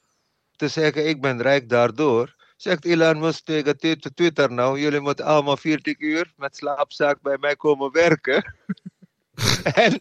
Te 0.62 0.68
zeggen, 0.68 1.08
ik 1.08 1.20
ben 1.20 1.42
rijk 1.42 1.68
daardoor. 1.68 2.34
Zegt 2.56 2.84
Elon 2.84 3.18
Musk 3.18 3.44
tegen 3.44 3.76
Twi- 3.76 3.96
Twitter 4.14 4.52
nou, 4.52 4.80
jullie 4.80 5.00
moeten 5.00 5.24
allemaal 5.24 5.56
40 5.56 5.98
uur 5.98 6.32
met 6.36 6.56
slaapzaak 6.56 7.20
bij 7.20 7.36
mij 7.40 7.56
komen 7.56 7.92
werken. 7.92 8.54
en 9.84 9.92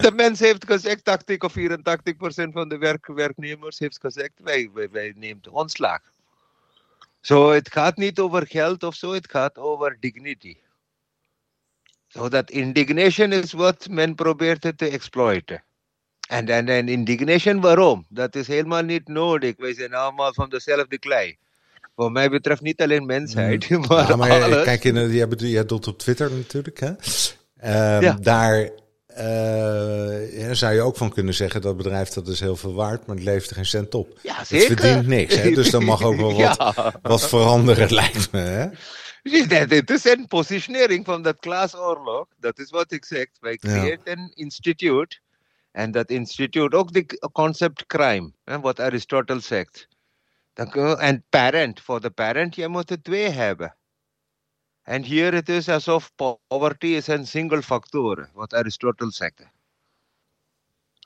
de 0.00 0.12
mens 0.14 0.38
heeft 0.38 0.64
gezegd, 0.66 1.04
80 1.04 1.38
of 1.38 1.52
84 1.52 2.16
procent 2.16 2.52
van 2.52 2.68
de 2.68 2.78
werk, 2.78 3.06
werknemers 3.06 3.78
heeft 3.78 4.00
gezegd, 4.00 4.32
wij, 4.36 4.70
wij, 4.72 4.90
wij 4.90 5.12
nemen 5.16 5.50
ontslag. 5.50 6.00
Zo, 7.20 7.50
het 7.50 7.72
gaat 7.72 7.96
niet 7.96 8.18
over 8.18 8.46
geld 8.46 8.82
of 8.82 8.94
zo, 8.94 9.12
het 9.12 9.30
gaat 9.30 9.58
over 9.58 9.96
dignity. 10.00 10.56
So 12.08 12.28
that 12.28 12.50
indignation 12.50 13.32
is 13.32 13.52
wat 13.52 13.88
men 13.88 14.14
probeert 14.14 14.78
te 14.78 14.88
exploiten. 14.88 15.64
En, 16.32 16.48
en, 16.48 16.68
en 16.68 16.88
indignation 16.88 17.60
waarom? 17.60 18.06
Dat 18.08 18.34
is 18.34 18.46
helemaal 18.46 18.82
niet 18.82 19.08
nodig. 19.08 19.54
Wij 19.58 19.74
zijn 19.74 19.94
allemaal 19.94 20.34
van 20.34 20.48
dezelfde 20.48 20.98
klei. 20.98 21.36
Wat 21.94 22.10
mij 22.10 22.28
betreft 22.30 22.60
niet 22.60 22.80
alleen 22.82 23.06
mensheid, 23.06 23.68
maar, 23.88 24.08
Ja, 24.08 24.16
maar 24.16 24.42
alles. 24.42 24.64
kijk, 24.64 24.82
jij, 24.82 25.26
jij 25.36 25.64
doet 25.66 25.86
op 25.86 25.98
Twitter 25.98 26.30
natuurlijk, 26.32 26.80
hè? 26.80 26.92
Ehm, 27.58 28.02
Ja. 28.02 28.16
Daar 28.20 28.70
eh, 29.06 30.38
ja, 30.40 30.54
zou 30.54 30.74
je 30.74 30.80
ook 30.80 30.96
van 30.96 31.10
kunnen 31.12 31.34
zeggen, 31.34 31.60
dat 31.60 31.76
bedrijf 31.76 32.08
dat 32.08 32.28
is 32.28 32.40
heel 32.40 32.56
veel 32.56 32.74
waard, 32.74 33.06
maar 33.06 33.16
het 33.16 33.24
levert 33.24 33.50
er 33.50 33.56
geen 33.56 33.66
cent 33.66 33.94
op. 33.94 34.18
ja, 34.22 34.36
Het 34.38 34.46
zeker. 34.46 34.66
verdient 34.66 35.06
niks, 35.06 35.34
hè? 35.36 35.50
Dus 35.50 35.70
dan 35.70 35.84
mag 35.84 36.02
ook 36.02 36.16
wel 36.16 36.32
wat, 36.40 36.56
Ja. 36.56 36.94
wat 37.02 37.28
veranderen, 37.28 37.92
lijkt 38.00 38.32
me, 38.32 38.38
hè? 38.40 38.66
Het 39.58 39.90
is 39.90 40.04
een 40.04 40.26
positionering 40.28 41.04
van 41.04 41.22
dat 41.22 41.36
klaasoorlog. 41.40 42.26
Dat 42.40 42.58
is 42.58 42.70
wat 42.70 42.92
ik 42.92 43.04
zeg. 43.04 43.26
Wij 43.40 43.56
creëren 43.56 44.00
een 44.04 44.30
instituut. 44.34 45.20
En 45.72 45.92
that 45.92 46.10
institute 46.10 46.76
ook 46.76 46.92
the 46.92 47.30
concept 47.32 47.86
crime. 47.86 48.32
Hè, 48.44 48.60
wat 48.60 48.80
Aristotle 48.80 49.40
said. 49.40 49.88
Kun 50.52 50.88
je- 50.88 51.22
parent. 51.30 51.80
for 51.80 52.00
the 52.00 52.10
parent, 52.10 52.54
moet 52.68 52.90
er 52.90 53.02
twee 53.02 53.28
hebben. 53.28 53.76
En 54.82 55.02
hier 55.02 55.32
het 55.32 55.48
is 55.48 55.68
alsof 55.68 56.12
poverty 56.16 56.86
is 56.86 57.06
een 57.06 57.26
single 57.26 57.62
factor. 57.62 58.30
Wat 58.32 58.54
Aristotle 58.54 59.10
zegt. 59.10 59.50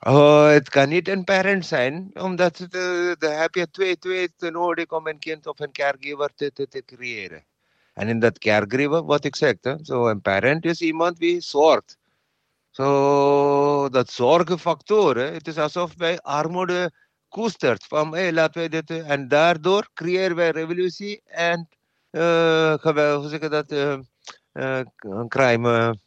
Oh, 0.05 0.47
het 0.47 0.69
kan 0.69 0.89
niet 0.89 1.07
een 1.07 1.23
parent 1.23 1.65
zijn, 1.65 2.09
omdat 2.13 2.57
het, 2.57 2.73
eh, 2.75 3.11
dan 3.17 3.31
heb 3.31 3.55
je 3.55 3.69
twee, 3.69 3.97
twee 3.97 4.29
nodig 4.51 4.89
om 4.89 5.07
een 5.07 5.19
kind 5.19 5.47
of 5.47 5.59
een 5.59 5.71
caregiver 5.71 6.33
te, 6.35 6.51
te, 6.51 6.67
te 6.67 6.85
creëren. 6.85 7.45
En 7.93 8.07
in 8.07 8.19
dat 8.19 8.37
caregiver, 8.39 9.03
wat 9.03 9.25
ik 9.25 9.35
hè, 9.63 9.75
zo 9.81 10.07
een 10.07 10.21
parent 10.21 10.65
is 10.65 10.81
iemand 10.81 11.17
die 11.17 11.41
zorgt. 11.41 11.96
Zo, 12.77 13.89
dat 13.89 14.11
zorgenfactoren, 14.11 15.33
het 15.33 15.47
is 15.47 15.57
alsof 15.57 15.93
wij 15.95 16.19
armoede 16.19 16.91
koestert. 17.27 17.85
Van, 17.85 18.15
hé, 18.15 18.31
laten 18.31 18.59
wij 18.59 18.69
dit... 18.69 18.89
eh, 18.89 19.09
En 19.09 19.27
daardoor 19.27 19.89
creëren 19.93 20.35
wij 20.35 20.49
revolutie 20.49 21.21
en, 21.25 21.67
geweld, 22.79 23.21
hoe 23.21 23.29
zeg 23.29 23.39
je 23.41 23.49
dat, 23.49 23.71
eh, 23.71 23.99
een 24.97 25.27
crime, 25.27 25.97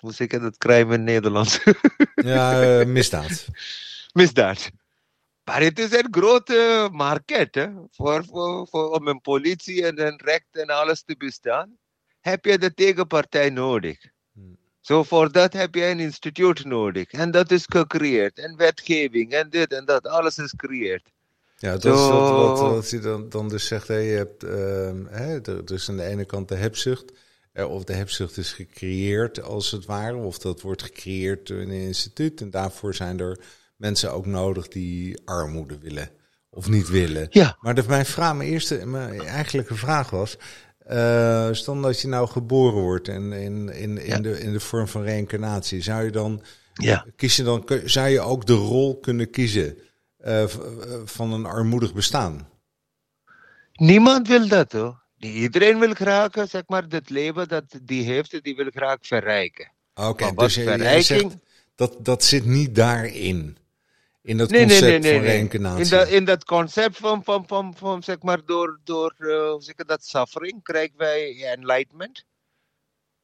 hoe 0.00 0.12
zeg 0.12 0.30
je 0.30 0.38
dat, 0.38 0.58
crime 0.58 0.94
in 0.94 1.04
Nederlands? 1.04 1.60
Ja, 2.14 2.84
misdaad. 2.86 3.46
misdaad. 4.12 4.70
Maar 5.44 5.60
het 5.60 5.78
is 5.78 5.92
een 5.92 6.08
grote 6.10 6.88
market 6.92 7.54
hè? 7.54 7.68
Voor, 7.90 8.24
voor, 8.24 8.66
voor, 8.68 8.90
om 8.90 9.08
een 9.08 9.20
politie 9.20 9.86
en 9.86 10.06
een 10.06 10.20
recht 10.24 10.48
en 10.50 10.66
alles 10.66 11.02
te 11.02 11.16
bestaan. 11.16 11.78
Heb 12.20 12.44
je 12.44 12.58
de 12.58 12.74
tegenpartij 12.74 13.50
nodig. 13.50 13.98
Zo 14.80 15.02
voor 15.02 15.32
dat 15.32 15.52
heb 15.52 15.74
je 15.74 15.84
een 15.84 16.00
instituut 16.00 16.64
nodig. 16.64 17.10
En 17.10 17.30
dat 17.30 17.50
is 17.50 17.64
gecreëerd. 17.68 18.38
En 18.38 18.56
wetgeving 18.56 19.32
en 19.32 19.50
dit 19.50 19.72
en 19.72 19.84
dat. 19.84 20.06
Alles 20.06 20.38
is 20.38 20.50
gecreëerd. 20.50 21.10
Ja, 21.56 21.70
dat 21.70 21.84
is 21.84 22.08
wat, 22.08 22.58
wat, 22.58 23.02
dan, 23.02 23.28
dan 23.28 23.48
dus 23.48 23.66
zegt, 23.66 23.88
hè, 23.88 23.96
je 23.96 24.16
hebt 24.16 24.44
ehm, 24.44 25.04
hè, 25.06 25.40
er, 25.40 25.72
is 25.72 25.88
aan 25.88 25.96
de 25.96 26.04
ene 26.04 26.24
kant 26.24 26.48
de 26.48 26.54
hebzucht, 26.54 27.12
eh, 27.52 27.70
of 27.70 27.84
de 27.84 27.92
hebzucht 27.92 28.36
is 28.36 28.52
gecreëerd 28.52 29.42
als 29.42 29.70
het 29.70 29.84
ware, 29.84 30.16
of 30.16 30.38
dat 30.38 30.60
wordt 30.60 30.82
gecreëerd 30.82 31.46
door 31.46 31.58
een 31.58 31.70
instituut. 31.70 32.40
En 32.40 32.50
daarvoor 32.50 32.94
zijn 32.94 33.20
er 33.20 33.40
mensen 33.76 34.12
ook 34.12 34.26
nodig 34.26 34.68
die 34.68 35.20
armoede 35.24 35.78
willen 35.78 36.10
of 36.50 36.68
niet 36.68 36.88
willen. 36.88 37.26
Ja. 37.30 37.56
Maar 37.60 37.74
de, 37.74 37.84
mijn, 37.86 38.06
vraag, 38.06 38.34
mijn 38.36 38.48
eerste, 38.48 38.86
mijn 38.86 39.20
eigenlijke 39.20 39.74
vraag 39.74 40.10
was, 40.10 40.38
eh 40.90 41.48
stel 41.52 41.80
dat 41.80 42.00
je 42.00 42.08
nou 42.08 42.28
geboren 42.28 42.80
wordt 42.82 43.08
en 43.08 43.32
in, 43.32 43.68
in, 43.68 43.98
in, 43.98 44.06
Ja. 44.06 44.18
de, 44.18 44.40
in 44.40 44.52
de 44.52 44.60
vorm 44.60 44.88
van 44.88 45.02
reïncarnatie, 45.02 45.82
zou 45.82 46.04
je 46.04 46.10
dan 46.10 46.42
Ja. 46.74 47.06
Kies 47.16 47.36
je 47.36 47.42
dan, 47.42 47.68
zou 47.84 48.08
je 48.08 48.20
ook 48.20 48.46
de 48.46 48.52
rol 48.52 48.98
kunnen 48.98 49.30
kiezen 49.30 49.78
eh, 50.16 50.42
eh, 50.42 50.50
van 51.04 51.32
een 51.32 51.44
armoedig 51.46 51.94
bestaan? 51.94 52.48
Niemand 53.72 54.28
wil 54.28 54.48
dat 54.48 54.72
hoor. 54.72 55.02
Iedereen 55.18 55.78
wil 55.78 55.94
graag, 55.94 56.30
zeg 56.48 56.62
maar, 56.66 56.84
het 56.88 57.10
leven 57.10 57.48
dat 57.48 57.64
die 57.82 58.02
heeft, 58.04 58.42
die 58.44 58.56
wil 58.56 58.70
graag 58.74 58.96
verrijken. 59.00 59.72
Oké, 59.94 60.32
dus 60.34 60.54
verrijking- 60.54 61.04
zegt 61.04 61.36
dat, 61.74 61.96
dat 62.04 62.24
zit 62.24 62.44
niet 62.44 62.74
daarin. 62.74 63.56
In 64.22 64.36
dat 64.36 64.50
Nee, 64.50 64.64
nee, 64.66 64.78
concept 64.78 65.02
nee, 65.02 65.12
nee. 65.12 65.20
van 65.20 65.28
reïncarnatie. 65.28 65.84
In, 65.84 65.90
dat, 65.90 66.08
in 66.08 66.24
dat 66.24 66.44
concept 66.44 66.96
van, 66.96 67.24
van, 67.24 67.46
van, 67.46 67.74
van 67.76 68.02
zeg 68.02 68.22
maar, 68.22 68.44
door, 68.44 68.80
door 68.84 69.14
hoe 69.18 69.62
zeg 69.62 69.74
dat, 69.74 70.04
suffering, 70.04 70.62
krijgen 70.62 70.96
wij 70.98 71.44
enlightenment. 71.44 72.24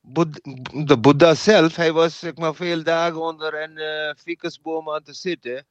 Boed- 0.01 0.41
de 0.87 0.99
Boeddha 0.99 1.35
zelf, 1.35 1.77
hij 1.77 1.93
was 1.93 2.19
zeg 2.19 2.35
maar, 2.35 2.55
veel 2.55 2.83
dagen 2.83 3.21
onder 3.21 3.63
een 3.63 3.79
eh 3.79 4.15
ficusboom 4.17 4.91
aan 4.91 5.03
te 5.03 5.13
zitten. 5.13 5.67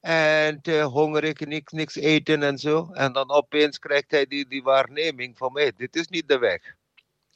En 0.00 0.58
uh, 0.62 0.86
hongerig, 0.86 1.40
niks, 1.40 1.72
niks 1.72 1.94
eten 1.94 2.42
en 2.42 2.58
zo. 2.58 2.90
En 2.92 3.12
dan 3.12 3.30
opeens 3.30 3.78
krijgt 3.78 4.10
hij 4.10 4.26
die, 4.26 4.48
die 4.48 4.62
waarneming 4.62 5.36
van, 5.36 5.58
hé, 5.58 5.70
dit 5.76 5.96
is 5.96 6.08
niet 6.08 6.28
de 6.28 6.38
weg. 6.38 6.77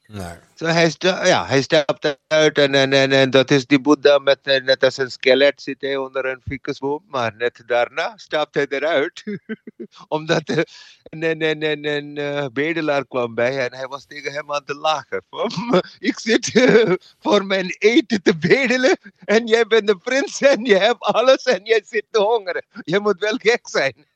Nee. 0.06 0.36
Zo 0.54 0.66
hij, 0.66 0.92
ja, 0.98 1.46
hij 1.46 1.62
stapt 1.62 2.18
uit 2.26 2.58
en, 2.58 2.74
en, 2.74 2.92
en, 2.92 3.12
en 3.12 3.30
dat 3.30 3.50
is 3.50 3.66
die 3.66 3.80
Boeddha 3.80 4.18
met 4.18 4.38
eh, 4.42 4.62
net 4.62 4.84
als 4.84 4.96
een 4.96 5.10
skelet 5.10 5.62
zit 5.62 5.80
hij 5.80 5.96
onder 5.96 6.26
een 6.26 6.42
ficusboom. 6.46 7.04
Maar 7.06 7.34
net 7.36 7.62
daarna 7.66 8.12
stapt 8.16 8.54
hij 8.54 8.66
eruit. 8.68 9.22
Omdat 10.08 10.48
een, 11.04 11.40
een, 11.40 11.62
een, 11.62 11.86
een, 11.86 12.16
eh, 12.16 12.46
bedelaar 12.52 13.06
kwam 13.06 13.34
bij 13.34 13.58
en 13.58 13.74
hij 13.74 13.86
was 13.86 14.06
tegen 14.06 14.32
hem 14.32 14.52
aan 14.52 14.64
te 14.64 14.74
lachen. 14.74 15.24
Ik 15.98 16.18
zit 16.18 16.54
eh, 16.54 16.92
voor 17.20 17.46
mijn 17.46 17.76
eten 17.78 18.22
te 18.22 18.36
bedelen 18.36 18.98
en 19.24 19.46
jij 19.46 19.66
bent 19.66 19.86
de 19.86 19.96
prins 19.96 20.40
en 20.40 20.64
je 20.64 20.76
hebt 20.76 21.00
alles 21.00 21.42
en 21.42 21.64
jij 21.64 21.82
zit 21.84 22.04
te 22.10 22.20
hongeren. 22.20 22.64
Je 22.84 23.00
moet 23.00 23.18
wel 23.18 23.36
gek 23.36 23.68
zijn. 23.68 24.06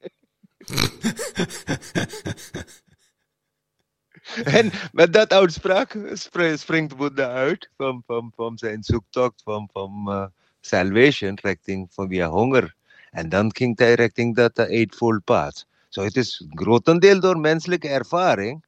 en 4.59 4.71
met 4.93 5.13
dat 5.13 5.33
uitspraak 5.33 5.97
springt 6.55 6.97
Boeddha 6.97 7.29
uit 7.29 7.71
van, 7.77 8.03
van, 8.07 8.33
van 8.35 8.59
zijn 8.59 8.83
zoektocht 8.83 9.43
van, 9.43 9.69
van 9.73 10.05
uh, 10.07 10.27
salvation 10.61 11.39
richting 11.43 11.87
van 11.91 12.09
via 12.09 12.29
honger. 12.29 12.75
En 13.11 13.29
dan 13.29 13.55
ging 13.55 13.79
hij 13.79 13.95
richting 13.95 14.37
dat 14.37 14.59
eightfold 14.59 15.25
path. 15.25 15.67
Zo 15.89 16.01
so 16.01 16.07
het 16.07 16.17
is 16.17 16.47
grotendeel 16.49 17.21
door 17.21 17.39
menselijke 17.39 17.89
ervaring 17.89 18.65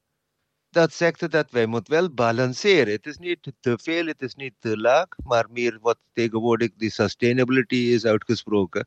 dat 0.71 0.93
zegt 0.93 1.31
dat 1.31 1.51
wij 1.51 1.67
moeten 1.67 1.93
wel 1.93 2.11
balanceren. 2.11 2.93
Het 2.93 3.07
is 3.07 3.19
niet 3.19 3.53
te 3.61 3.79
veel, 3.83 4.07
het 4.07 4.23
is 4.23 4.35
niet 4.35 4.55
te 4.59 4.79
laag, 4.79 5.07
maar 5.25 5.47
meer 5.51 5.79
wat 5.81 5.99
tegenwoordig 6.13 6.71
die 6.77 6.91
sustainability 6.91 7.75
is 7.75 8.05
uitgesproken. 8.05 8.87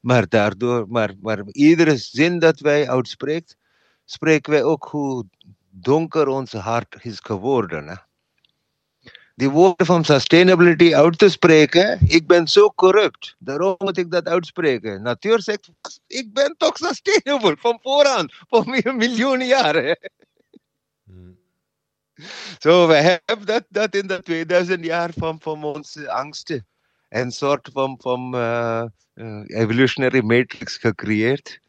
Maar 0.00 0.28
daardoor, 0.28 0.86
maar, 0.88 1.14
maar 1.20 1.42
iedere 1.50 1.96
zin 1.96 2.38
dat 2.38 2.60
wij 2.60 2.88
uitspreken, 2.88 3.56
spreken 4.04 4.52
wij 4.52 4.62
ook 4.62 4.88
hoe 4.90 5.24
donker 5.70 6.28
ons 6.28 6.52
hart 6.52 7.04
is 7.04 7.20
geworden. 7.20 7.88
Hè? 7.88 7.94
Die 9.34 9.50
woorden 9.50 9.86
van 9.86 10.04
sustainability 10.04 10.94
uit 10.94 11.18
te 11.18 11.28
spreken, 11.28 11.98
ik 12.06 12.26
ben 12.26 12.48
zo 12.48 12.72
corrupt, 12.74 13.36
daarom 13.38 13.74
moet 13.78 13.96
ik 13.96 14.10
dat 14.10 14.26
uitspreken. 14.26 15.02
Natuur 15.02 15.42
zegt, 15.42 15.70
ik 16.06 16.32
ben 16.32 16.54
toch 16.58 16.76
sustainable, 16.76 17.56
van 17.58 17.78
vooraan, 17.82 18.28
voor 18.48 18.64
miljoenen 18.96 19.46
jaren. 19.46 19.98
Zo, 22.58 22.86
we 22.86 22.94
hebben 22.94 23.46
dat, 23.46 23.64
dat 23.68 23.94
in 23.94 24.06
de 24.06 24.22
2000 24.22 24.84
jaar 24.84 25.10
van, 25.16 25.40
van 25.40 25.64
onze 25.64 26.10
angsten. 26.10 26.66
Een 27.08 27.30
soort 27.30 27.68
van, 27.72 27.98
van 28.00 28.34
uh, 28.34 28.84
uh, 29.14 29.42
evolutionary 29.46 30.20
matrix 30.20 30.76
gecreëerd. 30.76 31.60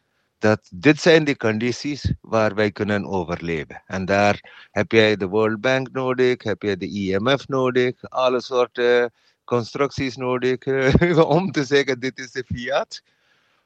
Dat 0.42 0.70
dit 0.74 1.02
zijn 1.02 1.24
de 1.24 1.38
condities 1.38 2.14
waar 2.22 2.56
wij 2.56 2.72
kunnen 2.72 3.06
overleven. 3.06 3.84
En 3.86 4.06
daar 4.06 4.68
heb 4.72 4.92
jij 4.92 5.16
de 5.16 5.28
World 5.28 5.62
Bank 5.62 5.92
nodig, 5.92 6.44
heb 6.44 6.62
je 6.62 6.78
de 6.78 6.88
IMF 6.88 7.48
nodig, 7.48 8.10
alle 8.10 8.42
soorten 8.42 9.14
constructies 9.44 10.16
nodig 10.16 10.66
uh, 10.66 11.30
om 11.38 11.52
te 11.52 11.64
zeggen 11.64 12.00
dit 12.00 12.20
is 12.20 12.32
de 12.32 12.44
fiat. 12.46 13.02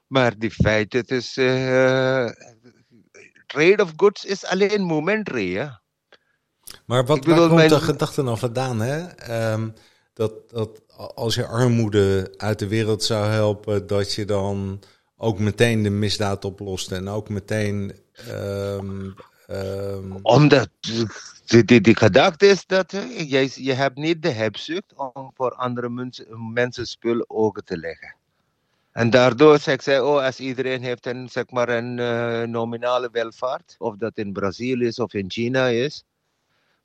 Maar 0.08 0.38
die 0.38 0.52
feit, 0.52 0.94
het 0.94 1.12
is 1.12 1.34
trade 3.46 3.84
of 3.84 3.94
goods 3.96 4.26
is 4.26 4.46
alleen 4.46 4.82
momentary. 4.82 5.70
Maar 6.86 7.06
wat 7.06 7.20
bedoel, 7.20 7.36
waar 7.36 7.48
komt 7.48 7.56
mijn... 7.56 7.70
de 7.70 7.80
gedachte 7.80 8.24
dan 8.24 8.38
vandaan? 8.38 8.80
Hè? 8.82 9.00
Um, 9.54 9.74
dat, 10.14 10.50
dat 10.50 10.82
als 11.16 11.36
je 11.36 11.46
armoede 11.46 12.34
uit 12.38 12.60
de 12.60 12.68
wereld 12.68 13.04
zou 13.04 13.28
helpen, 13.28 13.88
dat 13.88 14.14
je 14.14 14.26
dan 14.26 14.80
ook 15.18 15.40
meteen 15.40 15.84
de 15.84 15.90
misdaad 15.90 16.46
oplost 16.46 16.92
en 16.92 17.08
ook 17.08 17.30
meteen. 17.30 17.96
Um, 18.30 19.16
um... 19.50 20.20
Omdat 20.22 20.70
de, 21.46 21.96
gedachte 21.96 22.46
is 22.46 22.66
dat 22.66 22.92
je, 22.92 23.52
je 23.56 23.74
hebt 23.74 23.98
niet 23.98 24.22
de 24.22 24.32
hebzucht 24.32 24.94
om 24.96 25.32
voor 25.36 25.52
andere 25.52 25.90
mensen, 25.90 26.52
mensen 26.54 26.86
spullen 26.86 27.30
ogen 27.30 27.66
te 27.66 27.78
leggen. 27.78 28.16
En 28.92 29.10
daardoor 29.10 29.60
zegt 29.60 29.84
zij, 29.84 30.02
oh, 30.02 30.24
als 30.24 30.40
iedereen 30.40 30.82
heeft 30.82 31.06
een, 31.06 31.30
zeg 31.30 31.50
maar 31.50 31.70
een 31.70 31.98
uh, 31.98 32.42
nominale 32.44 33.10
welvaart, 33.12 33.76
of 33.78 33.96
dat 33.96 34.18
in 34.18 34.34
Brazilië 34.34 34.86
is 34.86 35.00
of 35.00 35.14
in 35.14 35.32
China 35.32 35.68
is, 35.68 36.04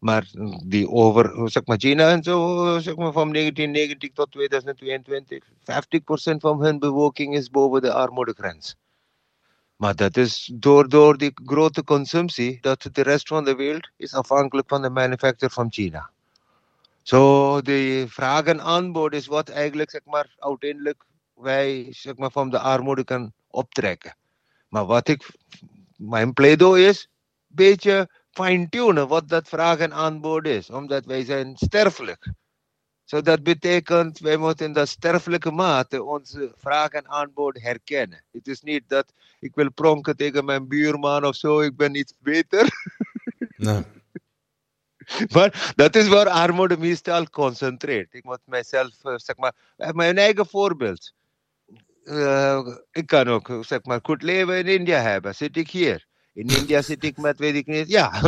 maar 0.00 0.30
die 0.64 0.88
over, 0.88 1.50
zeg 1.50 1.66
maar, 1.66 1.78
China 1.78 2.10
en 2.10 2.22
zo, 2.22 2.78
zeg 2.78 2.96
maar, 2.96 3.12
van 3.12 3.32
1990 3.32 4.12
tot 4.12 4.32
2022, 4.32 5.44
50% 5.44 6.36
van 6.36 6.62
hun 6.62 6.78
bevolking 6.78 7.34
is 7.34 7.50
boven 7.50 7.82
de 7.82 7.92
armoedegrens. 7.92 8.76
Maar 9.76 9.94
dat 9.94 10.16
is 10.16 10.50
door, 10.54 10.88
door 10.88 11.16
die 11.16 11.32
grote 11.44 11.84
consumptie, 11.84 12.58
dat 12.60 12.88
de 12.92 13.02
rest 13.02 13.28
van 13.28 13.44
de 13.44 13.54
wereld 13.54 13.90
is 13.96 14.14
afhankelijk 14.14 14.68
van 14.68 14.82
de 14.82 14.90
manufactuur 14.90 15.50
van 15.50 15.72
China. 15.72 16.10
Zo, 17.02 17.60
de 17.60 18.04
vraag 18.08 18.44
en 18.44 18.60
aanbod 18.60 19.12
is 19.12 19.26
wat 19.26 19.48
eigenlijk, 19.48 19.90
zeg 19.90 20.04
maar, 20.04 20.34
uiteindelijk 20.38 21.04
wij, 21.34 21.86
zeg 21.90 22.16
maar, 22.16 22.30
van 22.30 22.50
de 22.50 22.58
armoede 22.58 23.04
kan 23.04 23.32
optrekken. 23.50 24.16
Maar 24.68 24.86
wat 24.86 25.08
ik, 25.08 25.30
mijn 25.96 26.32
pleidooi 26.32 26.86
is, 26.86 27.08
beetje 27.46 28.19
fine-tunen 28.30 29.08
wat 29.08 29.28
dat 29.28 29.48
vraag 29.48 29.78
en 29.78 29.92
aanbod 29.92 30.46
is, 30.46 30.70
omdat 30.70 31.04
wij 31.04 31.24
zijn 31.24 31.56
sterfelijk. 31.56 32.32
So 33.04 33.20
dat 33.20 33.42
betekent, 33.42 34.18
wij 34.18 34.36
moeten 34.36 34.66
in 34.66 34.72
dat 34.72 34.88
sterfelijke 34.88 35.50
mate 35.50 36.02
onze 36.02 36.52
vraag 36.56 36.90
en 36.90 37.08
aanbod 37.08 37.60
herkennen. 37.60 38.24
Het 38.32 38.46
is 38.46 38.60
niet 38.60 38.88
dat 38.88 39.12
ik 39.40 39.54
wil 39.54 39.70
pronken 39.72 40.16
tegen 40.16 40.44
mijn 40.44 40.68
buurman 40.68 41.24
of 41.24 41.36
zo, 41.36 41.60
ik 41.60 41.76
ben 41.76 41.94
iets 41.94 42.14
beter. 42.18 42.68
Nee. 43.56 43.84
maar 45.34 45.72
dat 45.76 45.96
is 45.96 46.08
waar 46.08 46.28
armoede 46.28 46.76
meestal 46.76 47.30
concentreert. 47.30 48.14
Ik 48.14 48.24
moet 48.24 48.40
mijzelf, 48.44 49.04
eh, 49.04 49.14
zeg 49.16 49.36
maar, 49.36 49.54
mijn 49.76 50.18
eigen 50.18 50.46
voorbeeld. 50.46 51.12
Uh, 52.04 52.76
ik 52.90 53.06
kan 53.06 53.28
ook, 53.28 53.58
zeg 53.60 53.84
maar, 53.84 53.98
goed 54.02 54.22
leven 54.22 54.58
in 54.58 54.66
India 54.66 55.00
hebben. 55.00 55.34
Zit 55.34 55.56
ik 55.56 55.70
hier? 55.70 56.06
In 56.32 56.46
India 56.46 56.82
zit 56.82 57.04
ik 57.04 57.16
met, 57.16 57.38
weet 57.38 57.54
ik 57.54 57.66
niet, 57.66 57.88
ja. 57.88 58.12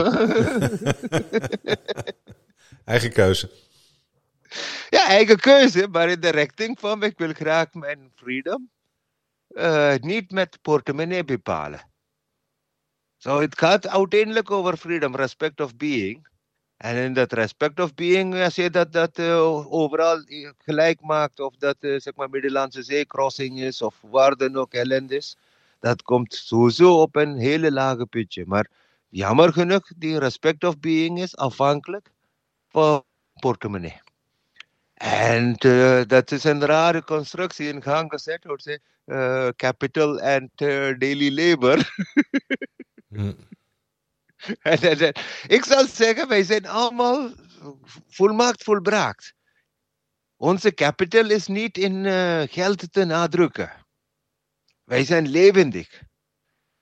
eigen 2.85 3.13
keuze. 3.13 3.51
Ja, 4.89 5.07
eigen 5.07 5.41
keuze, 5.41 5.89
maar 5.89 6.09
in 6.09 6.21
de 6.21 6.29
richting 6.29 6.81
van 6.81 7.03
ik 7.03 7.19
wil 7.19 7.33
graag 7.33 7.75
mijn 7.75 8.13
freedom 8.15 8.71
uh, 9.49 9.95
niet 10.01 10.31
met 10.31 10.59
portemonnee 10.63 11.25
bepalen. 11.25 11.91
Zo, 13.17 13.29
so, 13.29 13.41
het 13.41 13.59
gaat 13.59 13.89
uiteindelijk 13.89 14.51
over 14.51 14.77
freedom, 14.77 15.17
respect 15.17 15.61
of 15.61 15.77
being. 15.77 16.31
En 16.77 16.97
in 16.97 17.13
dat 17.13 17.33
respect 17.33 17.81
of 17.81 17.95
being, 17.95 18.43
als 18.43 18.55
je 18.55 18.71
dat, 18.71 18.93
dat 18.93 19.19
uh, 19.19 19.73
overal 19.73 20.25
gelijk 20.59 21.01
maakt, 21.01 21.41
of 21.41 21.57
dat 21.57 21.77
uh, 21.81 22.01
zeg 22.01 22.15
maar 22.15 22.31
Middellandse 22.31 22.83
Zee-crossing 22.83 23.61
is, 23.61 23.83
of 23.83 24.01
waar 24.01 24.37
dan 24.37 24.57
ook 24.57 24.73
ellende 24.75 25.17
is, 25.17 25.37
dat 25.83 26.03
komt 26.03 26.35
sowieso 26.35 27.01
op 27.01 27.17
een 27.17 27.37
hele 27.37 27.73
lage 27.73 28.07
putje. 28.07 28.45
Maar 28.47 28.67
jammer 29.09 29.53
genoeg, 29.53 29.93
die 29.97 30.19
respect 30.19 30.65
of 30.65 30.79
being 30.79 31.21
is 31.21 31.37
afhankelijk 31.37 32.11
van 32.69 33.05
portemonnee. 33.41 34.01
En 34.95 35.57
uh, 35.67 36.03
dat 36.07 36.31
is 36.31 36.45
een 36.45 36.65
rare 36.65 37.05
constructie 37.05 37.69
in 37.69 37.83
gang 37.83 38.11
gezet, 38.11 38.45
hoor 38.45 38.61
ze. 38.61 38.81
Uh, 39.07 39.49
capital 39.57 40.21
and 40.21 40.61
uh, 40.61 40.99
daily 40.99 41.35
labor. 41.35 41.79
mm. 43.09 43.37
en, 44.63 44.81
en, 44.81 44.99
en, 44.99 45.15
ik 45.47 45.65
zal 45.65 45.87
zeggen, 45.87 46.29
wij 46.29 46.43
zijn 46.43 46.67
allemaal 46.67 47.31
volmaakt 48.09 48.63
volbraakt. 48.63 49.35
Onze 50.37 50.75
capital 50.75 51.31
is 51.31 51.47
niet 51.47 51.79
in 51.79 52.05
geld 52.49 52.93
te 52.93 53.05
nadrukken. 53.05 53.82
Wij 54.93 55.05
zijn 55.05 55.29
levendig. 55.29 56.03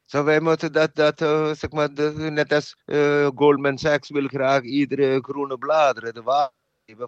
Zo 0.04 0.24
wij 0.24 0.40
moeten 0.40 0.72
dat, 0.72 0.94
dat 0.94 1.20
uh, 1.20 1.52
zeg 1.54 1.70
maar, 1.70 1.94
de, 1.94 2.12
net 2.12 2.52
als 2.52 2.76
uh, 2.86 3.28
Goldman 3.34 3.78
Sachs 3.78 4.08
wil 4.08 4.26
graag 4.26 4.62
iedere 4.62 5.20
groene 5.22 5.58
bladeren, 5.58 6.14
de 6.14 6.22
waarde 6.22 6.52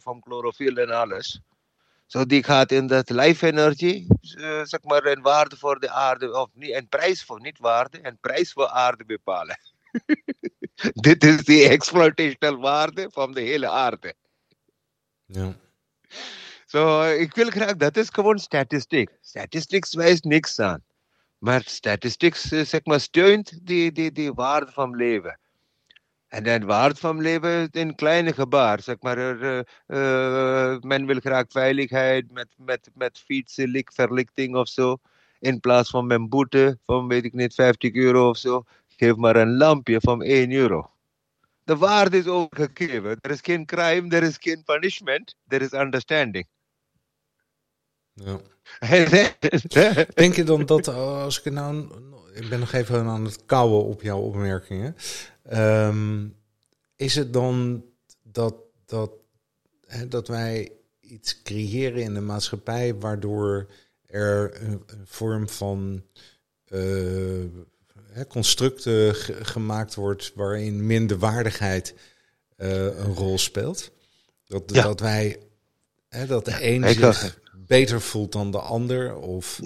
van 0.01 0.23
chlorofiel 0.23 0.77
en 0.77 0.91
alles. 0.91 1.41
Zo 2.07 2.27
die 2.27 2.43
gaat 2.43 2.73
in 2.73 2.87
dat 2.87 3.11
life 3.11 3.47
energy, 3.47 4.07
uh, 4.37 4.65
zeg 4.65 4.83
maar, 4.83 5.05
een 5.05 5.23
waarde 5.23 5.57
voor 5.57 5.81
de 5.81 5.91
aarde, 5.91 6.33
of 6.33 6.49
niet, 6.53 6.75
een 6.75 6.89
prijs 6.89 7.25
voor, 7.25 7.41
niet 7.41 7.59
waarde, 7.59 7.99
een 8.03 8.19
prijs 8.21 8.53
voor 8.53 8.69
aarde 8.69 9.05
bepalen. 9.05 9.59
Dit 11.07 11.25
is 11.25 11.45
die 11.45 11.69
exploitational 11.69 12.61
waarde 12.61 13.09
van 13.11 13.33
de 13.33 13.41
hele 13.41 13.69
aarde. 13.69 14.15
Ja. 15.27 15.55
Zo, 16.67 17.03
ik 17.03 17.35
wil 17.35 17.51
graag, 17.51 17.77
dat 17.77 17.97
is 17.97 18.09
gewoon 18.09 18.39
statistiek. 18.39 19.11
Statistics 19.21 19.95
wijst 19.95 20.25
niks 20.25 20.59
aan. 20.59 20.91
Maar 21.43 21.63
statistics, 21.67 22.43
zeg 22.49 22.85
maar, 22.85 23.01
steunt 23.01 23.67
die, 23.67 23.93
die, 23.93 24.13
die 24.13 24.33
waarde 24.33 24.73
van 24.73 24.97
leven. 24.97 25.39
En 26.29 26.43
de 26.43 26.59
waarde 26.59 26.95
van 26.95 27.21
leven 27.21 27.69
in 27.71 27.95
kleine 27.95 28.33
gebaar. 28.33 28.83
Zeg 28.83 28.97
maar, 29.01 29.19
uh, 29.19 29.61
uh, 29.87 30.79
men 30.81 31.07
wil 31.07 31.21
graag 31.21 31.45
veiligheid 31.49 32.31
met, 32.31 32.49
met, 32.57 32.91
met 32.95 33.19
fietsen, 33.19 33.85
verlichting 33.85 34.57
of 34.57 34.69
zo. 34.69 34.97
In 35.39 35.61
plaats 35.61 35.91
van 35.91 36.07
mijn 36.07 36.29
boete 36.29 36.79
van, 36.85 37.09
weet 37.09 37.25
ik 37.25 37.33
niet, 37.33 37.55
50 37.55 37.95
euro 37.95 38.29
of 38.29 38.37
zo. 38.37 38.65
Geef 38.97 39.17
maar 39.17 39.37
een 39.37 39.57
lampje 39.57 40.01
van 40.01 40.23
1 40.23 40.53
euro. 40.53 40.91
De 41.65 41.77
waarde 41.77 42.19
is 42.19 42.27
overgegeven. 42.27 43.17
Er 43.21 43.31
is 43.31 43.41
geen 43.41 43.67
crime, 43.67 44.17
er 44.17 44.23
is 44.23 44.37
geen 44.41 44.63
punishment, 44.65 45.37
er 45.49 45.63
is 45.63 45.73
understanding. 45.73 46.47
Ja. 48.15 48.41
Denk 50.15 50.35
je 50.35 50.45
dan 50.45 50.67
dat 50.67 50.89
als 50.89 51.43
ik 51.43 51.53
nou. 51.53 51.89
Ik 52.35 52.49
ben 52.49 52.61
nog 52.61 52.73
even 52.73 53.05
aan 53.05 53.25
het 53.25 53.45
kouwen 53.47 53.85
op 53.85 54.03
jouw 54.03 54.21
opmerkingen. 54.21 54.97
Um, 55.53 56.37
is 56.97 57.15
het 57.15 57.33
dan 57.33 57.85
dat, 58.23 58.55
dat, 58.87 59.11
hè, 59.87 60.09
dat 60.09 60.29
wij 60.29 60.73
iets 61.01 61.43
creëren 61.43 62.03
in 62.03 62.15
de 62.15 62.21
maatschappij 62.21 62.95
waardoor 62.95 63.71
er 64.07 64.63
een, 64.63 64.83
vorm 65.05 65.49
van 65.49 66.03
uh, 66.69 67.45
construct 68.29 68.89
gemaakt 69.43 69.95
wordt 69.95 70.33
waarin 70.35 70.87
minderwaardigheid 70.87 71.95
een 72.57 73.15
rol 73.15 73.39
speelt. 73.39 73.91
Dat, 74.47 74.69
dat 74.69 75.01
wij, 75.01 75.39
hè, 76.09 76.27
dat 76.27 76.45
de 76.45 76.67
een 76.67 76.89
zich 76.89 77.41
beter 77.79 78.01
voelt 78.01 78.33
dan 78.33 78.51
de 78.51 78.59
ander? 78.59 79.17
Of 79.17 79.61